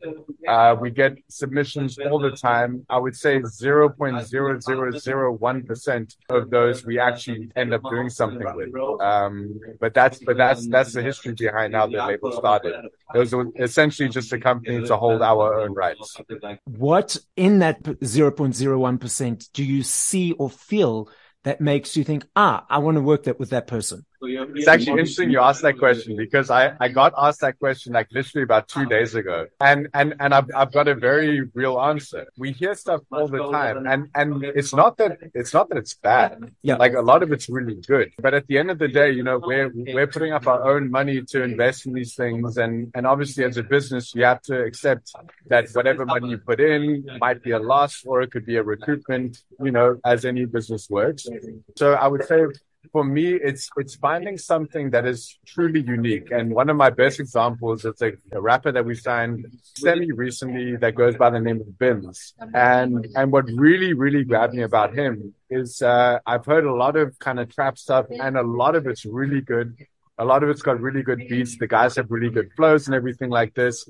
Uh, 0.47 0.75
we 0.79 0.89
get 0.89 1.17
submissions 1.27 1.99
all 1.99 2.19
the 2.19 2.31
time. 2.31 2.85
I 2.89 2.97
would 2.97 3.15
say 3.15 3.41
zero 3.43 3.89
point 3.89 4.25
zero 4.25 4.59
zero 4.59 4.91
zero 4.97 5.31
one 5.33 5.63
percent 5.63 6.15
of 6.29 6.49
those 6.49 6.83
we 6.83 6.97
actually 6.99 7.51
end 7.55 7.73
up 7.73 7.81
doing 7.83 8.09
something 8.09 8.47
with. 8.55 8.73
Um, 9.01 9.50
but 9.79 9.93
that's 9.93 10.19
but 10.19 10.37
that's 10.37 10.67
that's 10.67 10.93
the 10.93 11.01
history 11.01 11.33
behind 11.33 11.73
how 11.73 11.87
the 11.87 12.03
label 12.05 12.31
started. 12.31 12.73
It 13.13 13.17
was 13.17 13.33
essentially 13.59 14.09
just 14.09 14.31
a 14.33 14.39
company 14.39 14.85
to 14.87 14.97
hold 14.97 15.21
our 15.21 15.61
own 15.61 15.73
rights. 15.73 16.17
What 16.65 17.17
in 17.35 17.59
that 17.59 17.83
0.01% 17.83 19.51
do 19.53 19.63
you 19.63 19.83
see 19.83 20.31
or 20.33 20.49
feel 20.49 21.09
that 21.43 21.59
makes 21.59 21.97
you 21.97 22.03
think, 22.03 22.25
ah, 22.35 22.65
I 22.69 22.77
want 22.79 22.95
to 22.95 23.01
work 23.01 23.23
that 23.23 23.39
with 23.39 23.49
that 23.49 23.67
person? 23.67 24.05
It's 24.23 24.67
actually 24.67 24.99
interesting 24.99 25.31
you 25.31 25.39
asked 25.39 25.61
that 25.63 25.77
question 25.77 26.15
because 26.15 26.49
I, 26.49 26.73
I 26.79 26.89
got 26.89 27.13
asked 27.17 27.41
that 27.41 27.57
question 27.59 27.93
like 27.93 28.07
literally 28.11 28.43
about 28.43 28.67
two 28.67 28.85
days 28.85 29.15
ago. 29.15 29.47
And, 29.59 29.87
and, 29.93 30.15
and 30.19 30.33
I've, 30.33 30.49
I've 30.55 30.71
got 30.71 30.87
a 30.87 30.95
very 30.95 31.41
real 31.53 31.79
answer. 31.79 32.27
We 32.37 32.51
hear 32.51 32.75
stuff 32.75 33.01
all 33.11 33.27
the 33.27 33.49
time 33.51 33.85
and, 33.87 34.09
and 34.15 34.43
it's 34.43 34.73
not 34.73 34.97
that, 34.97 35.17
it's 35.33 35.53
not 35.53 35.69
that 35.69 35.77
it's 35.77 35.93
bad. 35.95 36.51
Yeah. 36.61 36.75
Like 36.75 36.93
a 36.93 37.01
lot 37.01 37.23
of 37.23 37.31
it's 37.31 37.49
really 37.49 37.75
good. 37.75 38.11
But 38.19 38.33
at 38.33 38.47
the 38.47 38.57
end 38.57 38.71
of 38.71 38.79
the 38.79 38.87
day, 38.87 39.11
you 39.11 39.23
know, 39.23 39.39
we're, 39.43 39.71
we're 39.73 40.07
putting 40.07 40.33
up 40.33 40.47
our 40.47 40.75
own 40.75 40.91
money 40.91 41.21
to 41.21 41.43
invest 41.43 41.85
in 41.85 41.93
these 41.93 42.15
things. 42.15 42.57
And, 42.57 42.91
and 42.95 43.07
obviously 43.07 43.43
as 43.43 43.57
a 43.57 43.63
business, 43.63 44.13
you 44.13 44.23
have 44.23 44.41
to 44.43 44.61
accept 44.63 45.13
that 45.47 45.69
whatever 45.73 46.05
money 46.05 46.29
you 46.29 46.37
put 46.37 46.59
in 46.59 47.05
might 47.19 47.41
be 47.43 47.51
a 47.51 47.59
loss 47.59 48.03
or 48.05 48.21
it 48.21 48.31
could 48.31 48.45
be 48.45 48.57
a 48.57 48.63
recoupment, 48.63 49.41
you 49.63 49.71
know, 49.71 49.99
as 50.05 50.25
any 50.25 50.45
business 50.45 50.89
works. 50.89 51.27
So 51.75 51.93
I 51.93 52.07
would 52.07 52.25
say 52.25 52.45
for 52.91 53.03
me, 53.03 53.33
it's 53.33 53.69
it's 53.77 53.95
finding 53.95 54.37
something 54.37 54.89
that 54.91 55.05
is 55.05 55.37
truly 55.45 55.81
unique. 55.81 56.31
And 56.31 56.53
one 56.53 56.69
of 56.69 56.75
my 56.75 56.89
best 56.89 57.19
examples 57.19 57.85
is 57.85 58.01
a, 58.01 58.13
a 58.31 58.41
rapper 58.41 58.71
that 58.71 58.85
we 58.85 58.95
signed 58.95 59.45
semi 59.75 60.11
recently 60.11 60.75
that 60.77 60.95
goes 60.95 61.15
by 61.15 61.29
the 61.29 61.39
name 61.39 61.61
of 61.61 61.67
Bims. 61.79 62.33
And 62.53 63.07
and 63.15 63.31
what 63.31 63.45
really 63.55 63.93
really 63.93 64.23
grabbed 64.23 64.53
me 64.53 64.63
about 64.63 64.95
him 64.97 65.33
is 65.49 65.81
uh, 65.81 66.19
I've 66.25 66.45
heard 66.45 66.65
a 66.65 66.73
lot 66.73 66.95
of 66.95 67.17
kind 67.19 67.39
of 67.39 67.53
trap 67.53 67.77
stuff, 67.77 68.07
and 68.09 68.37
a 68.37 68.43
lot 68.43 68.75
of 68.75 68.87
it's 68.87 69.05
really 69.05 69.41
good. 69.41 69.75
A 70.17 70.25
lot 70.25 70.43
of 70.43 70.49
it's 70.49 70.61
got 70.61 70.79
really 70.79 71.01
good 71.01 71.19
beats. 71.29 71.57
The 71.57 71.67
guys 71.67 71.95
have 71.95 72.11
really 72.11 72.29
good 72.29 72.51
flows 72.55 72.87
and 72.87 72.95
everything 72.95 73.29
like 73.29 73.53
this 73.55 73.89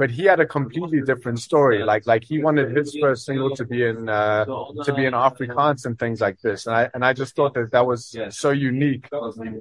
but 0.00 0.10
he 0.10 0.24
had 0.24 0.40
a 0.40 0.46
completely 0.46 1.02
different 1.02 1.38
story. 1.38 1.84
Like 1.84 2.06
like 2.06 2.24
he 2.24 2.42
wanted 2.42 2.74
his 2.74 2.96
first 3.02 3.26
single 3.26 3.54
to 3.54 3.64
be 3.66 3.80
in 3.84 4.08
uh, 4.08 4.46
to 4.86 4.94
be 4.98 5.04
in 5.04 5.12
Afrikaans 5.12 5.84
and 5.84 5.98
things 5.98 6.22
like 6.22 6.38
this. 6.40 6.66
And 6.66 6.74
I 6.74 6.90
and 6.94 7.04
I 7.04 7.12
just 7.12 7.36
thought 7.36 7.52
that 7.52 7.70
that 7.72 7.86
was 7.86 8.16
so 8.30 8.50
unique 8.50 9.06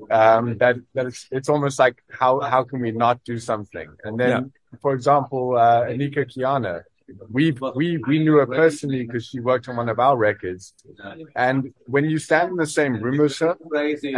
um, 0.09 0.45
that 0.61 0.75
that 0.95 1.05
it's 1.07 1.27
it's 1.29 1.49
almost 1.49 1.77
like 1.77 1.97
how 2.21 2.39
how 2.39 2.63
can 2.63 2.79
we 2.79 2.91
not 2.91 3.21
do 3.25 3.37
something? 3.37 3.89
And 4.05 4.17
then, 4.17 4.29
yeah. 4.29 4.79
for 4.81 4.93
example, 4.93 5.57
uh, 5.57 5.91
Anika 5.91 6.23
Kiana. 6.31 6.83
We 7.37 7.45
we 7.75 7.97
we 8.09 8.19
knew 8.19 8.35
her 8.35 8.45
personally 8.45 9.03
because 9.03 9.25
she 9.29 9.39
worked 9.39 9.67
on 9.67 9.75
one 9.75 9.89
of 9.89 9.99
our 9.99 10.15
records, 10.15 10.75
and 11.35 11.73
when 11.87 12.05
you 12.05 12.19
stand 12.19 12.51
in 12.51 12.57
the 12.65 12.71
same 12.79 12.93
room 13.03 13.17
with 13.17 13.35
her 13.39 13.57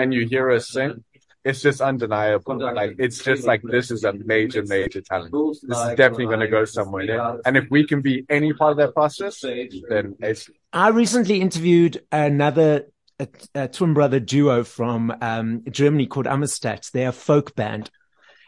and 0.02 0.14
you 0.14 0.28
hear 0.28 0.46
her 0.52 0.60
sing, 0.60 1.02
it's 1.44 1.62
just 1.62 1.82
undeniable. 1.82 2.58
Like 2.60 2.96
it's 3.00 3.24
just 3.24 3.46
like 3.46 3.62
this 3.64 3.92
is 3.92 4.04
a 4.04 4.14
major, 4.14 4.64
major 4.64 5.02
talent. 5.02 5.32
This 5.32 5.64
is 5.64 5.96
definitely 5.96 6.26
going 6.26 6.40
to 6.40 6.48
go 6.48 6.66
somewhere. 6.66 7.08
There. 7.08 7.42
And 7.46 7.58
if 7.58 7.66
we 7.70 7.86
can 7.86 8.02
be 8.02 8.26
any 8.30 8.54
part 8.54 8.72
of 8.72 8.78
that 8.78 8.94
process, 8.94 9.42
then 9.42 10.16
it's. 10.20 10.50
I 10.74 10.90
recently 10.90 11.42
interviewed 11.42 12.04
another 12.12 12.86
a, 13.22 13.28
a 13.56 13.68
twin 13.68 13.94
brother 13.94 14.20
duo 14.20 14.64
from 14.64 15.14
um, 15.22 15.64
Germany 15.70 16.08
called 16.08 16.28
Amistad. 16.28 16.88
They're 16.92 17.10
a 17.10 17.14
folk 17.14 17.56
band. 17.56 17.90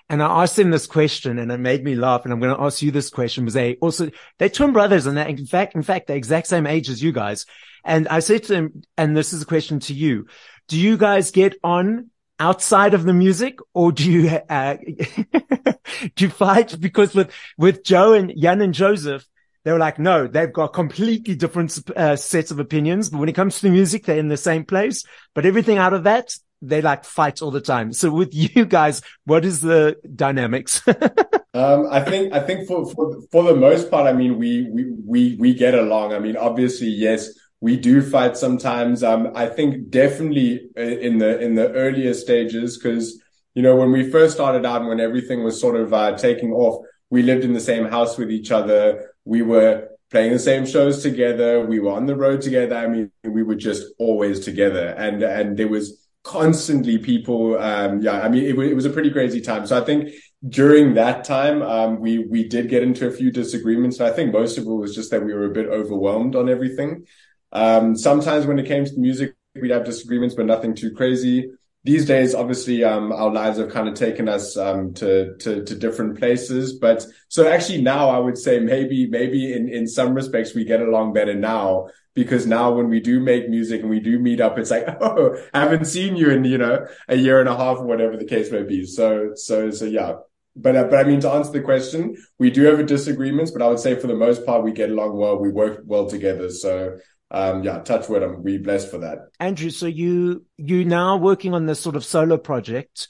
And 0.10 0.22
I 0.22 0.44
asked 0.44 0.58
them 0.58 0.72
this 0.72 0.86
question 0.86 1.40
and 1.40 1.52
it 1.52 1.60
made 1.60 1.84
me 1.84 1.96
laugh. 1.96 2.24
And 2.24 2.34
I'm 2.34 2.40
going 2.40 2.56
to 2.56 2.62
ask 2.62 2.82
you 2.82 2.92
this 2.92 3.10
question 3.10 3.46
because 3.46 3.54
they 3.54 3.76
also, 3.76 4.12
they're 4.38 4.50
twin 4.50 4.74
brothers 4.74 5.06
and 5.06 5.18
they 5.18 5.30
in 5.30 5.46
fact, 5.46 5.76
in 5.76 5.84
fact, 5.84 6.08
the 6.08 6.16
exact 6.16 6.48
same 6.48 6.68
age 6.68 6.90
as 6.90 7.02
you 7.02 7.12
guys. 7.12 7.46
And 7.86 8.08
I 8.08 8.20
said 8.20 8.44
to 8.44 8.54
them, 8.54 8.82
and 8.98 9.16
this 9.16 9.34
is 9.34 9.42
a 9.42 9.46
question 9.46 9.80
to 9.82 9.94
you. 9.94 10.28
Do 10.68 10.80
you 10.80 10.98
guys 10.98 11.32
get 11.32 11.56
on 11.64 12.10
outside 12.40 12.94
of 12.94 13.04
the 13.04 13.14
music 13.14 13.60
or 13.74 13.92
do 13.92 14.12
you, 14.12 14.30
uh, 14.50 14.76
do 16.16 16.26
you 16.26 16.30
fight? 16.30 16.80
Because 16.80 17.14
with, 17.14 17.32
with 17.58 17.84
Joe 17.84 18.14
and 18.14 18.34
Jan 18.38 18.62
and 18.62 18.74
Joseph, 18.74 19.26
they 19.64 19.72
were 19.72 19.80
like, 19.80 19.98
no, 19.98 20.28
they've 20.28 20.52
got 20.52 20.74
completely 20.74 21.36
different 21.36 21.80
uh, 21.96 22.16
sets 22.16 22.52
of 22.52 22.60
opinions. 22.60 23.10
But 23.10 23.20
when 23.20 23.30
it 23.30 23.34
comes 23.34 23.56
to 23.56 23.62
the 23.64 23.72
music, 23.72 24.06
they're 24.06 24.18
in 24.18 24.28
the 24.28 24.38
same 24.38 24.66
place. 24.66 25.06
But 25.34 25.46
everything 25.46 25.78
out 25.78 25.94
of 25.94 26.04
that, 26.04 26.36
they 26.62 26.82
like 26.82 27.06
fight 27.06 27.42
all 27.42 27.52
the 27.52 27.62
time. 27.62 27.94
So 27.94 28.12
with 28.12 28.34
you 28.34 28.66
guys, 28.66 29.02
what 29.26 29.46
is 29.46 29.62
the 29.62 29.98
dynamics? 30.16 30.82
um, 31.54 31.88
I 31.90 32.02
think, 32.02 32.34
I 32.34 32.40
think 32.40 32.68
for, 32.68 32.90
for, 32.92 33.22
for 33.32 33.44
the 33.44 33.56
most 33.56 33.90
part, 33.90 34.06
I 34.06 34.14
mean, 34.14 34.38
we, 34.38 34.70
we, 34.70 34.92
we, 35.06 35.36
we 35.38 35.54
get 35.54 35.76
along. 35.76 36.14
I 36.14 36.20
mean, 36.20 36.36
obviously, 36.36 36.88
yes, 36.88 37.30
we 37.64 37.78
do 37.78 38.02
fight 38.02 38.36
sometimes. 38.36 39.04
Um, 39.04 39.32
I 39.36 39.48
think 39.48 39.90
definitely 39.90 40.70
in 40.76 41.18
the 41.18 41.40
in 41.40 41.56
the 41.56 41.72
earlier 41.72 42.14
stages, 42.14 42.78
because 42.78 43.22
you 43.56 43.62
know 43.64 43.78
when 43.78 43.90
we 43.90 44.12
first 44.12 44.34
started 44.34 44.66
out 44.66 44.82
and 44.82 44.90
when 44.90 45.00
everything 45.00 45.46
was 45.46 45.62
sort 45.62 45.78
of 45.78 45.94
uh, 45.94 46.18
taking 46.18 46.52
off, 46.52 46.84
we 47.10 47.22
lived 47.22 47.46
in 47.46 47.54
the 47.54 47.68
same 47.72 47.86
house 47.86 48.18
with 48.18 48.32
each 48.32 48.52
other. 48.52 49.14
We 49.24 49.44
were 49.44 49.88
playing 50.12 50.34
the 50.34 50.40
same 50.40 50.66
shows 50.66 51.02
together. 51.02 51.66
We 51.66 51.80
were 51.80 51.94
on 51.94 52.06
the 52.06 52.18
road 52.18 52.42
together. 52.42 52.76
I 52.76 52.88
mean, 52.88 53.12
we 53.24 53.44
were 53.44 53.56
just 53.56 53.84
always 53.98 54.42
together. 54.42 54.88
And, 54.98 55.24
and 55.24 55.58
there 55.58 55.70
was 55.70 56.08
constantly 56.24 56.98
people. 56.98 57.58
Um, 57.58 58.02
yeah, 58.02 58.22
I 58.22 58.30
mean, 58.30 58.44
it, 58.44 58.60
it, 58.60 58.76
was 58.76 58.86
a 58.86 58.92
pretty 58.92 59.10
crazy 59.10 59.42
time. 59.42 59.66
So 59.66 59.82
I 59.82 59.86
think 59.86 60.10
during 60.48 60.96
that 60.96 61.24
time, 61.24 61.62
um, 61.64 62.00
we, 62.00 62.20
we 62.20 62.48
did 62.48 62.70
get 62.70 62.84
into 62.84 63.08
a 63.08 63.12
few 63.12 63.32
disagreements. 63.32 64.02
I 64.02 64.12
think 64.12 64.34
most 64.34 64.58
of 64.58 64.66
it 64.66 64.70
was 64.70 64.94
just 64.94 65.10
that 65.12 65.24
we 65.24 65.34
were 65.34 65.46
a 65.46 65.54
bit 65.54 65.68
overwhelmed 65.68 66.36
on 66.36 66.50
everything. 66.50 67.06
Um, 67.54 67.96
sometimes 67.96 68.46
when 68.46 68.60
it 68.60 68.66
came 68.66 68.84
to 68.84 68.98
music, 68.98 69.36
we'd 69.56 69.72
have 69.72 69.86
disagreements, 69.86 70.36
but 70.36 70.46
nothing 70.46 70.76
too 70.76 70.92
crazy 70.92 71.52
these 71.86 72.06
days, 72.06 72.34
obviously, 72.34 72.84
um, 72.84 73.12
our 73.12 73.30
lives 73.30 73.58
have 73.58 73.70
kind 73.70 73.90
of 73.90 73.94
taken 73.94 74.30
us 74.30 74.56
um, 74.56 74.94
to, 74.96 75.36
to, 75.40 75.64
to 75.66 75.76
different 75.76 76.18
places. 76.18 76.74
But 76.74 77.06
so 77.28 77.48
actually 77.48 77.82
now, 77.82 78.10
I 78.10 78.20
would 78.20 78.38
say 78.38 78.60
maybe 78.60 79.08
maybe 79.08 79.52
in 79.52 79.68
in 79.68 79.88
some 79.88 80.14
respects 80.14 80.56
we 80.56 80.64
get 80.64 80.82
along 80.82 81.14
better 81.14 81.34
now 81.34 81.90
because 82.14 82.46
now 82.46 82.72
when 82.72 82.88
we 82.88 83.02
do 83.02 83.20
make 83.20 83.50
music 83.50 83.82
and 83.82 83.90
we 83.90 84.00
do 84.00 84.18
meet 84.18 84.40
up, 84.40 84.58
it's 84.58 84.72
like 84.72 84.86
oh, 85.02 85.36
I 85.54 85.60
haven't 85.60 85.86
seen 85.86 86.16
you 86.16 86.30
in 86.30 86.46
you 86.46 86.58
know 86.58 86.86
a 87.10 87.18
year 87.18 87.42
and 87.42 87.50
a 87.50 87.58
half 87.58 87.78
or 87.80 87.86
whatever 87.86 88.16
the 88.16 88.26
case 88.26 88.50
may 88.50 88.64
be. 88.64 88.86
So 88.86 89.32
so 89.36 89.70
so 89.70 89.86
yeah. 89.86 90.14
But 90.56 90.78
uh, 90.78 90.84
but 90.86 91.06
I 91.06 91.10
mean 91.10 91.20
to 91.22 91.32
answer 91.32 91.52
the 91.52 91.62
question, 91.62 92.16
we 92.40 92.50
do 92.50 92.64
have 92.64 92.86
disagreements, 92.86 93.52
but 93.52 93.62
I 93.62 93.68
would 93.68 93.80
say 93.80 93.96
for 93.96 94.08
the 94.08 94.16
most 94.16 94.46
part 94.46 94.64
we 94.64 94.72
get 94.72 94.90
along 94.90 95.18
well. 95.18 95.38
We 95.38 95.50
work 95.50 95.82
well 95.84 96.08
together. 96.08 96.50
So 96.50 96.98
um, 97.34 97.64
yeah, 97.64 97.80
touch 97.80 98.08
wood, 98.08 98.22
I'm 98.24 98.44
really 98.44 98.60
blessed 98.60 98.92
for 98.92 99.00
that. 99.00 99.30
Andrew, 99.40 99.72
so 99.72 99.88
you 99.88 100.46
you 100.58 100.86
now 100.86 101.18
working 101.18 101.54
on 101.54 101.66
this 101.66 101.80
sort 101.80 101.96
of 101.96 102.06
solo 102.06 102.38
project, 102.38 103.08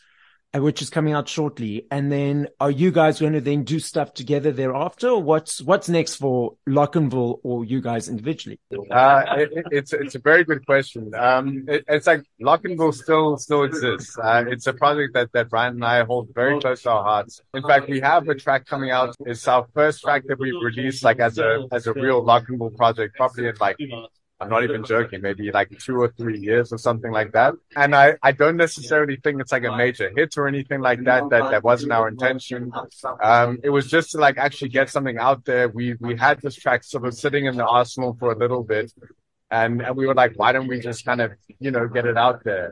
which 0.56 0.82
is 0.82 0.90
coming 0.90 1.14
out 1.14 1.28
shortly, 1.28 1.88
and 1.90 2.12
then 2.12 2.48
are 2.60 2.70
you 2.70 2.92
guys 2.92 3.20
going 3.20 3.34
to 3.34 3.42
then 3.42 3.64
do 3.64 3.80
stuff 3.80 4.14
together 4.14 4.52
thereafter, 4.52 5.10
or 5.10 5.22
what's 5.22 5.62
what's 5.62 5.90
next 5.90 6.16
for 6.16 6.56
Locnville 6.68 7.40
or 7.44 7.66
you 7.66 7.82
guys 7.82 8.08
individually? 8.08 8.60
Uh, 8.92 9.24
it, 9.38 9.66
it's 9.72 9.94
it's 9.94 10.16
a 10.16 10.20
very 10.20 10.44
good 10.44 10.66
question. 10.66 11.14
Um, 11.16 11.66
it, 11.68 11.84
it's 11.88 12.08
like 12.08 12.24
Locnville 12.42 12.94
still 12.94 13.38
still 13.38 13.64
exists. 13.64 14.18
Uh, 14.18 14.46
it's 14.48 14.68
a 14.68 14.74
project 14.74 15.14
that 15.16 15.32
that 15.34 15.50
Brian 15.50 15.74
and 15.74 15.86
I 15.86 16.04
hold 16.04 16.30
very 16.36 16.60
close 16.60 16.84
to 16.84 16.92
our 16.92 17.04
hearts. 17.04 17.42
In 17.54 17.64
fact, 17.64 17.90
we 17.90 18.00
have 18.02 18.28
a 18.30 18.36
track 18.36 18.66
coming 18.66 18.92
out. 18.92 19.16
It's 19.26 19.48
our 19.48 19.66
first 19.74 20.02
track 20.02 20.24
that 20.28 20.40
we've 20.40 20.62
released 20.62 21.04
like 21.04 21.20
as 21.20 21.38
a 21.40 21.68
as 21.72 21.88
a 21.88 21.94
real 21.94 22.24
Lockenville 22.24 22.76
project, 22.76 23.16
probably 23.16 23.48
in 23.48 23.56
like 23.60 23.78
I'm 24.44 24.50
not 24.50 24.64
even 24.64 24.84
joking, 24.84 25.22
maybe 25.22 25.52
like 25.52 25.70
two 25.80 25.98
or 25.98 26.10
three 26.10 26.40
years 26.40 26.72
or 26.72 26.78
something 26.78 27.12
like 27.12 27.32
that. 27.34 27.54
And 27.76 27.96
I, 27.96 28.16
I 28.22 28.32
don't 28.32 28.58
necessarily 28.58 29.18
think 29.18 29.42
it's 29.42 29.52
like 29.52 29.64
a 29.64 29.76
major 29.76 30.12
hit 30.16 30.38
or 30.38 30.48
anything 30.48 30.82
like 30.82 31.04
that. 31.06 31.30
That, 31.30 31.52
that 31.52 31.64
wasn't 31.64 31.92
our 31.92 32.08
intention. 32.08 32.72
Um, 33.22 33.60
it 33.64 33.70
was 33.70 33.90
just 33.90 34.12
to 34.12 34.18
like 34.18 34.38
actually 34.38 34.70
get 34.70 34.90
something 34.90 35.18
out 35.18 35.46
there. 35.46 35.70
We, 35.70 35.96
we 36.00 36.16
had 36.18 36.42
this 36.42 36.56
track 36.56 36.84
sort 36.84 37.06
of 37.06 37.14
sitting 37.14 37.46
in 37.46 37.58
the 37.58 37.66
arsenal 37.66 38.16
for 38.20 38.32
a 38.32 38.38
little 38.38 38.64
bit. 38.64 38.92
And, 39.54 39.82
and 39.86 39.96
we 39.96 40.08
were 40.08 40.16
like, 40.16 40.34
why 40.36 40.52
don't 40.52 40.68
we 40.68 40.80
just 40.80 41.06
kind 41.06 41.22
of, 41.22 41.30
you 41.60 41.70
know, 41.70 41.88
get 41.88 42.06
it 42.06 42.18
out 42.18 42.44
there? 42.44 42.70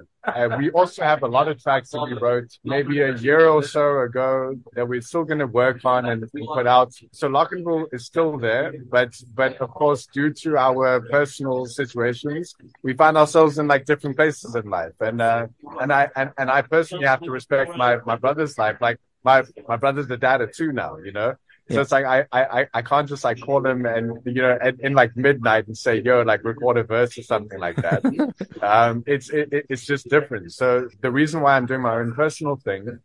We 0.57 0.71
also 0.71 1.03
have 1.03 1.21
a 1.21 1.27
lot 1.27 1.47
of 1.47 1.61
tracks 1.61 1.91
that 1.91 2.01
we 2.01 2.13
wrote 2.13 2.49
maybe 2.63 3.01
a 3.01 3.15
year 3.15 3.47
or 3.47 3.61
so 3.61 4.01
ago 4.01 4.55
that 4.75 4.87
we're 4.87 5.01
still 5.01 5.23
going 5.23 5.43
to 5.45 5.51
work 5.63 5.85
on 5.85 6.05
and 6.05 6.19
put 6.57 6.65
out. 6.65 6.89
So 7.11 7.27
Locnville 7.27 7.85
is 7.91 8.05
still 8.05 8.37
there, 8.37 8.73
but 8.89 9.09
but 9.41 9.57
of 9.65 9.69
course, 9.81 10.07
due 10.17 10.31
to 10.43 10.57
our 10.57 11.01
personal 11.01 11.65
situations, 11.65 12.55
we 12.81 12.93
find 12.93 13.15
ourselves 13.15 13.59
in 13.59 13.67
like 13.67 13.85
different 13.85 14.15
places 14.15 14.55
in 14.55 14.65
life. 14.79 14.93
And 14.99 15.21
uh, 15.21 15.47
and 15.81 15.91
I 15.93 16.09
and, 16.15 16.29
and 16.39 16.49
I 16.49 16.61
personally 16.63 17.05
have 17.05 17.21
to 17.21 17.31
respect 17.31 17.77
my 17.77 17.97
my 18.05 18.15
brother's 18.15 18.57
life. 18.57 18.77
Like 18.87 18.97
my 19.23 19.43
my 19.67 19.77
brother's 19.77 20.07
the 20.07 20.17
dad 20.17 20.41
of 20.41 20.49
two 20.51 20.71
now, 20.71 20.97
you 20.97 21.11
know. 21.11 21.35
So 21.71 21.77
yeah. 21.77 21.81
it's 21.81 21.91
like 21.91 22.05
I, 22.05 22.25
I 22.31 22.67
I 22.73 22.81
can't 22.81 23.07
just 23.07 23.23
like 23.23 23.39
call 23.39 23.61
them 23.61 23.85
and 23.85 24.17
you 24.25 24.41
know 24.41 24.57
in, 24.63 24.79
in 24.81 24.93
like 24.93 25.15
midnight 25.15 25.67
and 25.67 25.77
say 25.77 26.01
yo 26.01 26.21
like 26.21 26.43
record 26.43 26.77
a 26.77 26.83
verse 26.83 27.17
or 27.17 27.23
something 27.23 27.59
like 27.59 27.77
that. 27.77 28.03
um, 28.61 29.03
it's 29.07 29.29
it, 29.29 29.49
it's 29.69 29.85
just 29.85 30.09
different. 30.09 30.51
So 30.53 30.89
the 31.01 31.11
reason 31.11 31.41
why 31.41 31.57
I'm 31.57 31.65
doing 31.65 31.81
my 31.81 31.95
own 31.95 32.13
personal 32.13 32.55
thing 32.57 32.99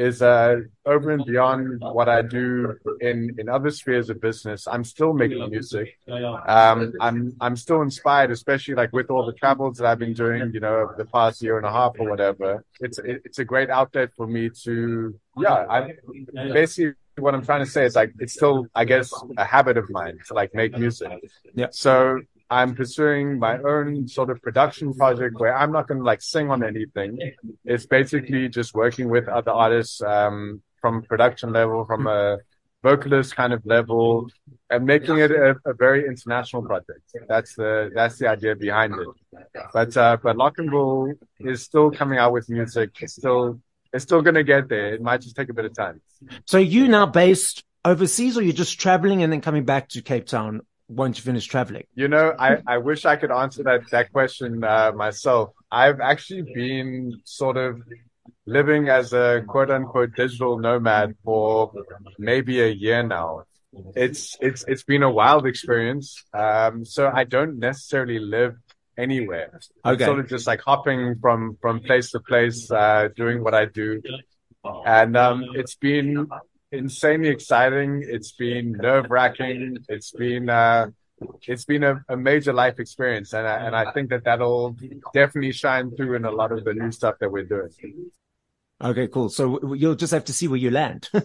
is 0.00 0.22
uh 0.22 0.56
over 0.86 1.10
and 1.10 1.24
beyond 1.26 1.80
what 1.80 2.08
I 2.08 2.22
do 2.22 2.74
in 3.00 3.16
in 3.38 3.48
other 3.56 3.70
spheres 3.70 4.08
of 4.08 4.20
business. 4.20 4.66
I'm 4.66 4.84
still 4.84 5.12
making 5.12 5.50
music. 5.50 5.98
Um, 6.08 6.92
I'm 7.00 7.18
I'm 7.40 7.56
still 7.56 7.82
inspired, 7.82 8.30
especially 8.30 8.74
like 8.74 8.92
with 8.92 9.10
all 9.10 9.24
the 9.26 9.36
travels 9.42 9.76
that 9.78 9.86
I've 9.86 9.98
been 9.98 10.14
doing. 10.14 10.42
You 10.54 10.60
know, 10.60 10.76
over 10.82 10.94
the 10.96 11.04
past 11.04 11.42
year 11.42 11.58
and 11.58 11.66
a 11.66 11.72
half 11.78 11.92
or 11.98 12.08
whatever. 12.08 12.64
It's 12.80 12.98
it, 12.98 13.22
it's 13.26 13.38
a 13.38 13.44
great 13.44 13.68
outlet 13.68 14.08
for 14.16 14.26
me 14.26 14.48
to 14.64 14.74
yeah. 15.36 15.66
I 15.76 15.92
basically 16.32 16.94
what 17.18 17.34
I'm 17.34 17.44
trying 17.44 17.64
to 17.64 17.70
say 17.70 17.84
is 17.84 17.94
like 17.94 18.12
it's 18.18 18.32
still, 18.32 18.66
I 18.74 18.84
guess, 18.86 19.12
a 19.36 19.44
habit 19.44 19.76
of 19.76 19.86
mine 19.90 20.18
to 20.28 20.34
like 20.34 20.54
make 20.54 20.76
music. 20.78 21.10
Yeah. 21.54 21.66
So 21.70 22.20
I'm 22.50 22.74
pursuing 22.74 23.38
my 23.38 23.58
own 23.58 24.08
sort 24.08 24.28
of 24.28 24.42
production 24.42 24.92
project 24.94 25.38
where 25.38 25.56
I'm 25.56 25.70
not 25.70 25.86
going 25.86 25.98
to 25.98 26.04
like 26.04 26.20
sing 26.20 26.50
on 26.50 26.64
anything. 26.64 27.18
It's 27.64 27.86
basically 27.86 28.48
just 28.48 28.74
working 28.74 29.08
with 29.08 29.28
other 29.28 29.52
artists 29.52 30.02
um, 30.02 30.60
from 30.80 31.02
production 31.02 31.52
level, 31.52 31.84
from 31.84 32.08
a 32.08 32.38
vocalist 32.82 33.36
kind 33.36 33.52
of 33.52 33.64
level, 33.64 34.28
and 34.68 34.84
making 34.84 35.18
it 35.18 35.30
a, 35.30 35.54
a, 35.64 35.74
very 35.74 36.06
international 36.06 36.62
project. 36.62 37.02
That's 37.28 37.54
the 37.54 37.90
that's 37.94 38.18
the 38.18 38.28
idea 38.28 38.56
behind 38.56 38.94
it. 38.94 39.08
But 39.72 39.96
uh, 39.96 40.16
but 40.20 40.36
Locnville 40.36 41.14
is 41.38 41.62
still 41.62 41.92
coming 41.92 42.18
out 42.18 42.32
with 42.32 42.48
music. 42.48 42.90
It's 43.00 43.14
still 43.14 43.60
it's 43.92 44.02
still 44.02 44.22
going 44.22 44.34
to 44.34 44.44
get 44.44 44.68
there. 44.68 44.94
It 44.94 45.02
might 45.02 45.20
just 45.20 45.36
take 45.36 45.50
a 45.50 45.54
bit 45.54 45.66
of 45.66 45.74
time. 45.74 46.00
So 46.46 46.58
you 46.58 46.88
now 46.88 47.06
based 47.06 47.62
overseas 47.84 48.36
or 48.36 48.42
you're 48.42 48.52
just 48.52 48.80
traveling 48.80 49.22
and 49.22 49.32
then 49.32 49.40
coming 49.40 49.64
back 49.64 49.88
to 49.90 50.02
Cape 50.02 50.26
Town 50.26 50.62
once 50.90 51.18
you 51.18 51.24
finish 51.24 51.46
traveling? 51.46 51.84
You 51.94 52.08
know, 52.08 52.34
I, 52.38 52.58
I 52.66 52.78
wish 52.78 53.04
I 53.04 53.16
could 53.16 53.30
answer 53.30 53.62
that, 53.64 53.82
that 53.90 54.12
question 54.12 54.64
uh, 54.64 54.92
myself. 54.94 55.50
I've 55.70 56.00
actually 56.00 56.42
been 56.42 57.20
sort 57.24 57.56
of 57.56 57.80
living 58.46 58.88
as 58.88 59.12
a 59.12 59.42
quote 59.46 59.70
unquote 59.70 60.14
digital 60.16 60.58
nomad 60.58 61.14
for 61.24 61.72
maybe 62.18 62.60
a 62.60 62.68
year 62.68 63.02
now. 63.02 63.44
It's, 63.94 64.36
it's, 64.40 64.64
it's 64.66 64.82
been 64.82 65.04
a 65.04 65.10
wild 65.10 65.46
experience. 65.46 66.24
Um, 66.34 66.84
so 66.84 67.10
I 67.12 67.24
don't 67.24 67.58
necessarily 67.58 68.18
live 68.18 68.56
anywhere. 68.98 69.60
I'm 69.84 69.94
okay. 69.94 70.04
sort 70.04 70.18
of 70.18 70.28
just 70.28 70.46
like 70.46 70.60
hopping 70.60 71.16
from 71.20 71.56
from 71.60 71.80
place 71.80 72.10
to 72.10 72.20
place, 72.20 72.70
uh, 72.70 73.08
doing 73.16 73.42
what 73.42 73.54
I 73.54 73.64
do, 73.64 74.02
and 74.84 75.16
um, 75.16 75.44
it's 75.54 75.74
been 75.74 76.28
insanely 76.72 77.28
exciting. 77.28 78.04
It's 78.06 78.32
been 78.32 78.72
nerve 78.72 79.06
wracking. 79.10 79.78
It's 79.88 80.12
been 80.12 80.48
uh, 80.48 80.88
it's 81.46 81.64
been 81.64 81.84
a, 81.84 82.02
a, 82.08 82.16
major 82.16 82.52
life 82.52 82.78
experience, 82.78 83.34
and 83.34 83.46
I, 83.46 83.66
and 83.66 83.76
I 83.76 83.92
think 83.92 84.10
that 84.10 84.24
that'll 84.24 84.76
definitely 85.12 85.52
shine 85.52 85.94
through 85.94 86.16
in 86.16 86.24
a 86.24 86.30
lot 86.30 86.50
of 86.52 86.64
the 86.64 86.72
new 86.72 86.90
stuff 86.92 87.16
that 87.20 87.30
we're 87.30 87.44
doing. 87.44 87.70
Okay, 88.82 89.08
cool. 89.08 89.28
So 89.28 89.74
you'll 89.74 89.96
just 89.96 90.12
have 90.12 90.24
to 90.26 90.32
see 90.32 90.48
where 90.48 90.58
you 90.58 90.70
land. 90.70 91.10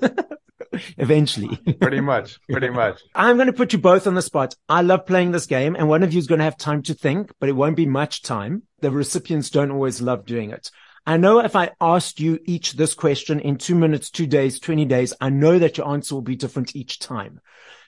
eventually. 0.98 1.56
pretty 1.80 2.02
much, 2.02 2.40
pretty 2.50 2.70
much. 2.70 3.02
I'm 3.14 3.38
going 3.38 3.48
to 3.48 3.54
put 3.54 3.74
you 3.74 3.80
both 3.80 4.08
on 4.08 4.16
the 4.16 4.22
spot. 4.22 4.56
I 4.68 4.82
love 4.82 5.06
playing 5.06 5.32
this 5.32 5.46
game 5.46 5.76
and 5.76 5.88
one 5.88 6.04
of 6.04 6.14
you 6.14 6.20
is 6.20 6.28
going 6.28 6.40
to 6.40 6.46
have 6.46 6.58
time 6.58 6.82
to 6.84 6.94
think, 6.94 7.32
but 7.40 7.50
it 7.50 7.54
won't 7.54 7.76
be 7.76 7.86
much 7.86 8.22
time. 8.22 8.64
The 8.82 8.92
recipients 8.92 9.50
don't 9.50 9.72
always 9.72 10.02
love 10.02 10.26
doing 10.26 10.52
it. 10.52 10.72
I 11.08 11.18
know 11.18 11.40
if 11.40 11.56
I 11.56 11.72
asked 11.80 12.20
you 12.20 12.40
each 12.46 12.74
this 12.74 12.96
question 12.96 13.40
in 13.40 13.58
two 13.58 13.76
minutes, 13.76 14.10
two 14.10 14.26
days, 14.26 14.60
20 14.60 14.86
days, 14.86 15.14
I 15.22 15.30
know 15.30 15.60
that 15.60 15.78
your 15.78 15.88
answer 15.88 16.16
will 16.16 16.24
be 16.24 16.36
different 16.36 16.76
each 16.76 16.98
time. 16.98 17.40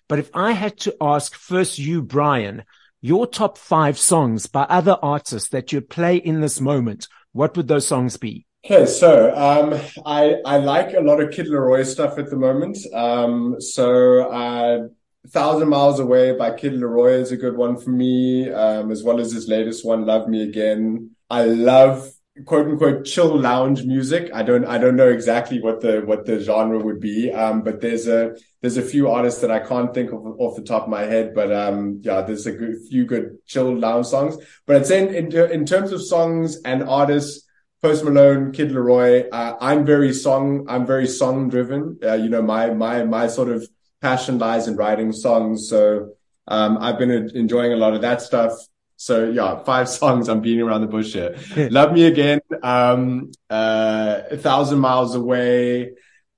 But 0.08 0.19
if 0.19 0.30
I 0.34 0.51
had 0.51 0.77
to 0.82 0.95
ask 1.01 1.34
first 1.34 1.80
you, 1.80 2.03
Brian, 2.03 2.63
your 3.01 3.25
top 3.25 3.58
five 3.58 3.97
songs 3.97 4.45
by 4.45 4.63
other 4.63 4.97
artists 5.01 5.49
that 5.49 5.71
you 5.71 5.82
play 5.82 6.17
in 6.17 6.41
this 6.41 6.62
moment, 6.62 7.08
what 7.34 7.58
would 7.58 7.67
those 7.67 7.88
songs 7.88 8.17
be? 8.17 8.45
Okay, 8.65 8.86
so 8.86 9.34
um, 9.36 9.80
I 10.06 10.36
I 10.45 10.58
like 10.58 10.93
a 10.93 10.99
lot 10.99 11.21
of 11.21 11.32
Kid 11.32 11.47
LAROI 11.47 11.86
stuff 11.86 12.17
at 12.17 12.30
the 12.30 12.36
moment. 12.36 12.77
Um, 12.93 13.56
so 13.60 14.30
uh, 14.30 14.88
Thousand 15.30 15.69
Miles 15.69 15.99
Away 15.99 16.36
by 16.36 16.51
Kid 16.51 16.73
LAROI 16.73 17.21
is 17.21 17.32
a 17.32 17.38
good 17.38 17.56
one 17.56 17.77
for 17.77 17.91
me, 17.91 18.49
um, 18.49 18.91
as 18.91 19.03
well 19.03 19.19
as 19.19 19.32
his 19.32 19.47
latest 19.47 19.86
one, 19.86 20.06
Love 20.06 20.27
Me 20.27 20.43
Again. 20.43 21.12
I 21.30 21.45
love 21.45 22.10
quote 22.45 22.67
unquote 22.67 23.06
chill 23.06 23.39
lounge 23.39 23.84
music. 23.84 24.30
I 24.34 24.43
don't 24.43 24.65
I 24.65 24.78
don't 24.78 24.95
know 24.95 25.10
exactly 25.10 25.62
what 25.62 25.82
the 25.82 26.02
what 26.02 26.26
the 26.26 26.39
genre 26.39 26.80
would 26.80 27.00
be, 27.00 27.32
um, 27.32 27.62
but 27.62 27.82
there's 27.82 28.08
a 28.08 28.36
there's 28.62 28.78
a 28.78 28.82
few 28.82 29.10
artists 29.10 29.41
that 29.41 29.52
I 29.52 29.60
can't 29.60 29.93
think 29.93 30.12
of 30.12 30.26
off 30.39 30.56
the 30.56 30.63
top 30.63 30.84
of 30.84 30.89
my 30.89 31.04
head, 31.04 31.34
but 31.34 31.52
um, 31.52 32.02
yeah, 32.04 32.21
there's 32.21 32.45
a 32.45 32.52
good, 32.52 32.76
few 32.89 33.06
good 33.06 33.38
chill 33.45 33.76
lounge 33.78 34.08
songs. 34.08 34.38
But 34.65 34.78
I'd 34.78 34.86
say 34.86 35.08
in, 35.08 35.32
in, 35.32 35.52
in 35.52 35.65
terms 35.65 35.91
of 35.91 36.02
songs 36.02 36.62
and 36.63 36.84
artists. 36.84 37.43
Post 37.80 38.04
Malone, 38.04 38.54
Kid 38.54 38.71
LAROI. 38.71 39.28
Uh, 39.32 39.56
I'm 39.62 39.86
very 39.86 40.12
song. 40.12 40.65
I'm 40.67 40.88
very 40.88 41.06
song 41.06 41.47
driven. 41.47 42.00
Uh, 42.04 42.15
you 42.15 42.28
know, 42.28 42.41
my 42.41 42.71
my 42.71 43.04
my 43.04 43.28
sort 43.28 43.50
of 43.50 43.67
passion 44.02 44.39
lies 44.39 44.67
in 44.67 44.76
writing 44.76 45.12
songs. 45.12 45.69
So 45.69 46.13
um, 46.47 46.78
I've 46.80 46.97
been 46.97 47.12
enjoying 47.12 47.73
a 47.73 47.78
lot 47.78 47.93
of 47.93 48.02
that 48.02 48.21
stuff. 48.21 48.54
So 48.97 49.29
yeah, 49.29 49.63
five 49.63 49.88
songs. 49.99 50.27
I'm 50.27 50.41
beating 50.41 50.62
around 50.63 50.81
the 50.81 50.88
bush 50.88 51.13
here. 51.13 51.38
Love 51.71 51.93
Me 51.93 52.03
Again. 52.05 52.41
Um, 52.62 53.31
uh, 53.49 54.21
A 54.31 54.38
Thousand 54.38 54.79
Miles 54.79 55.15
Away. 55.15 55.93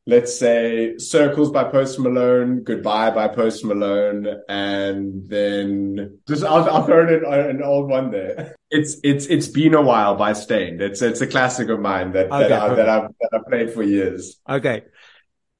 let's 0.05 0.37
say 0.37 0.97
Circles 0.97 1.51
by 1.51 1.63
Post 1.65 1.99
Malone, 1.99 2.63
Goodbye 2.63 3.11
by 3.11 3.27
Post 3.27 3.63
Malone, 3.63 4.27
and 4.49 5.29
then 5.29 6.19
just 6.27 6.43
I'll, 6.43 6.69
I'll 6.69 6.85
throw 6.85 7.07
in 7.07 7.23
an 7.25 7.63
old 7.63 7.89
one 7.89 8.11
there. 8.11 8.55
It's 8.71 8.97
it's 9.03 9.25
it's 9.25 9.47
been 9.47 9.73
a 9.73 9.81
while 9.81 10.13
by 10.13 10.33
Staind. 10.33 10.79
It's 10.79 11.01
it's 11.01 11.21
a 11.21 11.25
classic 11.25 11.69
of 11.69 11.79
mine 11.79 12.11
that 12.11 12.31
okay, 12.31 12.49
that, 12.49 12.61
I, 12.61 12.75
that 12.75 12.87
I've 12.87 13.09
that 13.19 13.29
I've 13.33 13.45
played 13.47 13.73
for 13.73 13.81
years. 13.81 14.39
Okay, 14.47 14.83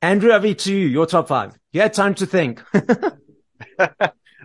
Andrew, 0.04 0.32
over 0.32 0.54
to 0.54 0.72
you. 0.72 0.86
Your 0.86 1.08
top 1.08 1.28
five. 1.28 1.58
You 1.72 1.82
had 1.82 1.96
time 1.96 2.14
to 2.16 2.28
think. 2.28 2.62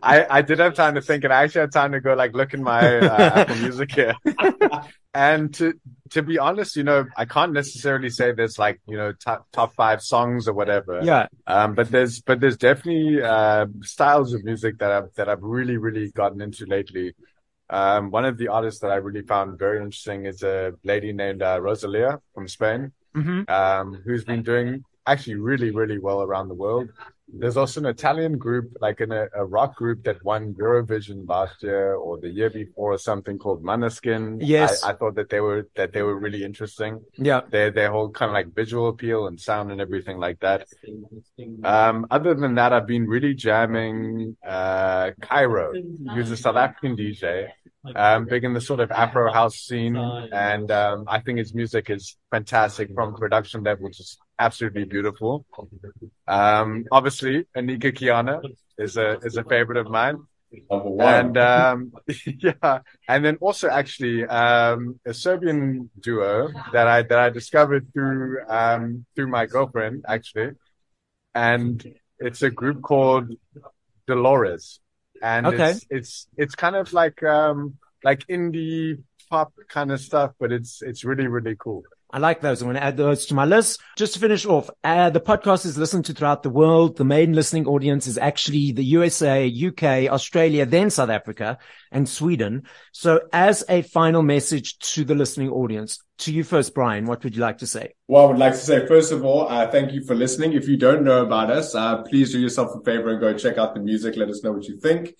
I, 0.05 0.39
I 0.39 0.43
did 0.43 0.59
have 0.59 0.75
time 0.75 0.95
to 0.95 1.01
think 1.01 1.25
and 1.25 1.33
I 1.33 1.45
actually 1.45 1.63
had 1.63 1.73
time 1.73 1.93
to 1.93 2.01
go 2.01 2.15
like 2.15 2.35
look 2.35 2.53
in 2.55 2.63
my 2.63 2.99
uh, 2.99 3.31
Apple 3.37 3.57
Music 3.61 3.93
here. 3.93 4.15
and 5.15 5.53
to, 5.55 5.75
to 6.11 6.23
be 6.23 6.39
honest, 6.39 6.77
you 6.77 6.85
know, 6.85 7.07
I 7.17 7.25
can't 7.25 7.53
necessarily 7.53 8.11
say 8.11 8.33
there's 8.33 8.59
like, 8.59 8.81
you 8.87 8.97
know, 8.97 9.13
top, 9.13 9.47
top 9.53 9.75
five 9.75 10.03
songs 10.03 10.47
or 10.47 10.53
whatever. 10.53 11.01
Yeah. 11.03 11.27
Um, 11.47 11.75
but 11.75 11.91
there's, 11.91 12.21
but 12.21 12.41
there's 12.41 12.59
definitely, 12.59 13.23
uh, 13.23 13.67
styles 13.83 14.35
of 14.35 14.45
music 14.45 14.79
that 14.79 14.91
I've, 14.91 15.15
that 15.15 15.29
I've 15.29 15.43
really, 15.43 15.79
really 15.79 16.11
gotten 16.11 16.41
into 16.41 16.67
lately. 16.67 17.15
Um, 17.71 18.11
one 18.11 18.27
of 18.27 18.37
the 18.37 18.49
artists 18.49 18.81
that 18.81 18.91
I 18.91 18.97
really 18.97 19.23
found 19.23 19.59
very 19.59 19.79
interesting 19.79 20.27
is 20.27 20.43
a 20.43 20.75
lady 20.85 21.13
named 21.13 21.43
uh, 21.43 21.59
Rosalia 21.61 22.21
from 22.35 22.47
Spain, 22.47 22.93
mm-hmm. 23.17 23.51
um, 23.51 24.03
who's 24.05 24.25
been 24.25 24.43
doing 24.43 24.85
actually 25.07 25.37
really, 25.37 25.71
really 25.71 25.99
well 25.99 26.23
around 26.23 26.49
the 26.49 26.55
world. 26.55 26.89
There's 27.27 27.57
also 27.57 27.81
an 27.81 27.87
Italian 27.87 28.39
group, 28.39 28.77
like 28.81 29.01
in 29.01 29.11
a, 29.11 29.27
a, 29.35 29.45
rock 29.45 29.77
group 29.77 30.05
that 30.05 30.23
won 30.25 30.55
Eurovision 30.55 31.27
last 31.27 31.63
year 31.63 31.95
or 31.95 32.19
the 32.19 32.29
year 32.29 32.51
before, 32.51 32.93
or 32.93 32.99
something 32.99 33.39
called 33.39 33.65
Måneskin. 33.65 34.39
Yes, 34.41 34.85
I, 34.85 34.91
I, 34.91 34.93
thought 34.95 35.15
that 35.17 35.31
they 35.31 35.41
were 35.41 35.67
that 35.75 35.93
they 35.93 36.03
were 36.03 36.17
really 36.17 36.45
interesting. 36.45 37.01
Yeah, 37.17 37.41
their 37.51 37.71
their 37.71 37.91
whole 37.91 38.11
kind 38.11 38.29
of 38.29 38.35
like 38.35 38.55
visual 38.55 38.89
appeal 38.89 39.27
and 39.27 39.41
sound 39.41 39.73
and 39.73 39.81
everything 39.81 40.19
like 40.19 40.41
that. 40.41 40.69
Um, 41.65 42.07
other 42.11 42.35
than 42.35 42.57
that, 42.57 42.75
I've 42.75 42.87
been 42.87 43.07
really 43.09 43.35
jamming 43.35 44.37
uh, 44.47 45.13
Caiiro, 45.21 45.73
who's 46.15 46.31
a 46.31 46.37
South 46.37 46.57
African 46.57 46.95
DJ 46.95 47.49
um, 47.95 48.27
big 48.27 48.45
in 48.45 48.55
the 48.55 48.61
sort 48.61 48.81
of 48.81 48.91
Afro 48.91 49.33
house 49.33 49.57
scene. 49.57 49.97
And 49.97 50.71
um, 50.71 51.05
I 51.07 51.21
think 51.21 51.39
his 51.39 51.55
music 51.55 51.91
is 51.91 52.17
fantastic 52.31 52.93
from 52.95 53.15
production 53.15 53.63
level, 53.63 53.89
just 53.91 54.19
absolutely 54.39 54.85
beautiful. 54.85 55.47
Um, 56.27 56.85
obviously, 56.91 57.47
Anika 57.57 57.93
Kiana 57.97 58.43
is 58.79 58.97
a 58.97 59.19
is 59.19 59.37
a 59.37 59.45
favorite 59.45 59.79
of 59.79 59.91
mine. 59.91 60.19
And 60.71 61.37
um, 61.37 61.93
yeah, 62.27 62.79
and 63.09 63.25
then 63.25 63.37
also 63.41 63.69
actually 63.69 64.25
um, 64.25 65.01
a 65.05 65.13
Serbian 65.13 65.91
duo 65.99 66.49
that 66.73 66.87
I 66.87 67.03
that 67.03 67.19
I 67.19 67.31
discovered 67.31 67.93
through 67.93 68.39
um, 68.49 69.05
through 69.15 69.29
my 69.29 69.47
girlfriend 69.47 70.05
actually, 70.07 70.53
and 71.35 71.85
it's 72.19 72.43
a 72.43 72.51
group 72.51 72.83
called 72.83 73.33
Dolores 74.07 74.81
and 75.25 75.47
okay. 75.47 75.71
it's 75.71 75.87
it's 75.91 76.27
it's 76.37 76.55
kind 76.55 76.77
of 76.77 76.93
like 76.93 77.23
um 77.23 77.75
like 78.03 78.27
indie 78.27 79.03
pop 79.31 79.55
kind 79.69 79.91
of 79.91 80.01
stuff, 80.01 80.33
but 80.39 80.53
it's 80.53 80.83
it's 80.83 81.03
really 81.05 81.27
really 81.27 81.57
cool. 81.59 81.83
I 82.15 82.19
like 82.19 82.41
those. 82.41 82.63
I'm 82.63 82.67
going 82.67 82.77
to 82.77 82.83
add 82.85 82.97
those 82.97 83.27
to 83.27 83.35
my 83.35 83.45
list. 83.45 83.81
Just 83.97 84.15
to 84.15 84.21
finish 84.21 84.47
off, 84.47 84.71
uh, 84.85 85.11
the 85.11 85.21
podcast 85.21 85.67
is 85.67 85.77
listened 85.77 86.05
to 86.05 86.13
throughout 86.13 86.45
the 86.45 86.49
world. 86.49 86.97
The 86.97 87.05
main 87.05 87.33
listening 87.33 87.67
audience 87.67 88.07
is 88.07 88.19
actually 88.19 88.71
the 88.71 88.85
USA, 88.85 89.53
UK, 89.53 90.09
Australia, 90.13 90.65
then 90.65 90.91
South 90.91 91.11
Africa 91.11 91.59
and 91.91 92.09
Sweden. 92.09 92.69
So 92.93 93.23
as 93.33 93.65
a 93.69 93.83
final 93.83 94.23
message 94.23 94.79
to 94.95 95.05
the 95.05 95.17
listening 95.17 95.51
audience, 95.51 96.05
to 96.19 96.33
you 96.33 96.45
first, 96.45 96.73
Brian, 96.73 97.07
what 97.07 97.25
would 97.25 97.35
you 97.35 97.43
like 97.43 97.59
to 97.59 97.67
say? 97.67 97.95
Well, 98.07 98.27
I 98.27 98.29
would 98.29 98.39
like 98.39 98.53
to 98.53 98.59
say, 98.59 98.87
first 98.87 99.11
of 99.11 99.25
all, 99.25 99.49
uh, 99.49 99.69
thank 99.69 99.91
you 99.91 100.05
for 100.05 100.15
listening. 100.15 100.53
If 100.53 100.69
you 100.69 100.77
don't 100.77 101.03
know 101.03 101.25
about 101.25 101.51
us, 101.51 101.75
uh, 101.75 102.03
please 102.03 102.31
do 102.31 102.39
yourself 102.39 102.77
a 102.77 102.85
favor 102.85 103.11
and 103.11 103.21
go 103.21 103.37
check 103.37 103.59
out 103.59 103.75
the 103.75 103.81
music. 103.81 104.15
Let 104.15 104.29
us 104.29 104.45
know 104.45 104.53
what 104.53 104.69
you 104.69 104.79
think 104.79 105.15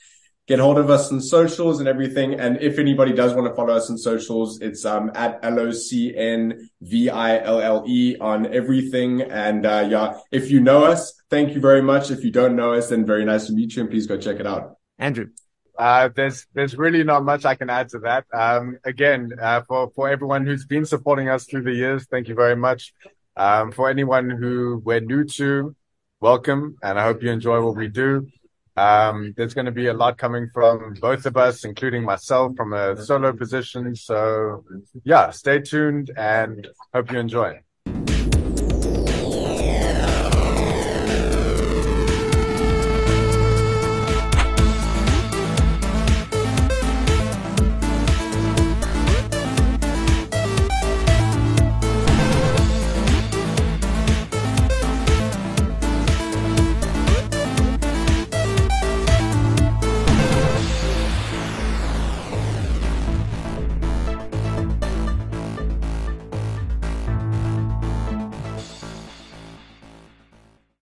get 0.47 0.59
hold 0.59 0.79
of 0.79 0.91
us 0.91 1.11
on 1.11 1.21
socials 1.21 1.81
and 1.81 1.89
everything. 1.89 2.35
And 2.35 2.61
if 2.61 2.79
anybody 2.79 3.13
does 3.13 3.35
want 3.35 3.49
to 3.49 3.55
follow 3.55 3.75
us 3.75 3.91
on 3.91 3.97
socials, 3.99 4.61
it's 4.61 4.85
um, 4.85 5.11
at 5.15 5.41
L 5.43 5.59
O 5.59 5.71
C 5.71 6.15
N 6.17 6.69
V 6.83 7.09
I 7.11 7.39
L 7.43 7.61
L 7.61 7.85
E 7.87 8.17
on 8.21 8.53
everything. 8.53 9.23
And 9.23 9.65
uh, 9.65 9.87
yeah, 9.89 10.19
if 10.31 10.51
you 10.51 10.61
know 10.61 10.85
us, 10.85 11.15
thank 11.31 11.55
you 11.55 11.61
very 11.61 11.83
much. 11.83 12.11
If 12.11 12.25
you 12.25 12.31
don't 12.31 12.57
know 12.57 12.75
us, 12.75 12.89
then 12.91 13.07
very 13.07 13.25
nice 13.25 13.47
to 13.47 13.53
meet 13.53 13.75
you, 13.77 13.83
and 13.83 13.91
please 13.91 14.07
go 14.07 14.17
check 14.17 14.41
it 14.41 14.47
out. 14.47 14.77
Andrew. 14.99 15.29
Uh, 15.77 16.09
there's 16.15 16.47
there's 16.55 16.77
really 16.77 17.03
not 17.03 17.25
much 17.25 17.45
I 17.45 17.57
can 17.57 17.69
add 17.69 17.89
to 17.89 17.99
that. 18.01 18.27
Um, 18.33 18.79
again, 18.85 19.33
uh, 19.43 19.63
for 19.63 19.91
for 19.91 20.09
everyone 20.09 20.47
who's 20.47 20.65
been 20.65 20.87
supporting 20.87 21.29
us 21.29 21.47
through 21.47 21.63
the 21.63 21.73
years, 21.73 22.07
thank 22.09 22.29
you 22.29 22.37
very 22.37 22.55
much. 22.55 22.95
Um, 23.37 23.73
for 23.73 23.91
anyone 23.91 24.31
who 24.31 24.81
we're 24.85 25.01
new 25.01 25.25
to, 25.25 25.75
welcome, 26.21 26.77
and 26.81 26.97
I 26.97 27.03
hope 27.03 27.25
you 27.25 27.31
enjoy 27.31 27.61
what 27.61 27.75
we 27.75 27.89
do. 27.89 28.29
Um, 28.77 29.35
there's 29.37 29.55
going 29.55 29.67
to 29.67 29.73
be 29.73 29.87
a 29.87 29.95
lot 29.95 30.19
coming 30.19 30.49
from 30.53 30.95
both 31.01 31.27
of 31.27 31.37
us, 31.37 31.65
including 31.65 32.03
myself 32.03 32.57
from 32.57 32.73
a 32.73 32.97
solo 32.97 33.33
position. 33.33 33.95
So 33.95 34.65
yeah, 35.05 35.31
stay 35.31 35.61
tuned 35.61 36.11
and 36.17 36.67
hope 36.93 37.13
you 37.13 37.19
enjoy. 37.19 37.61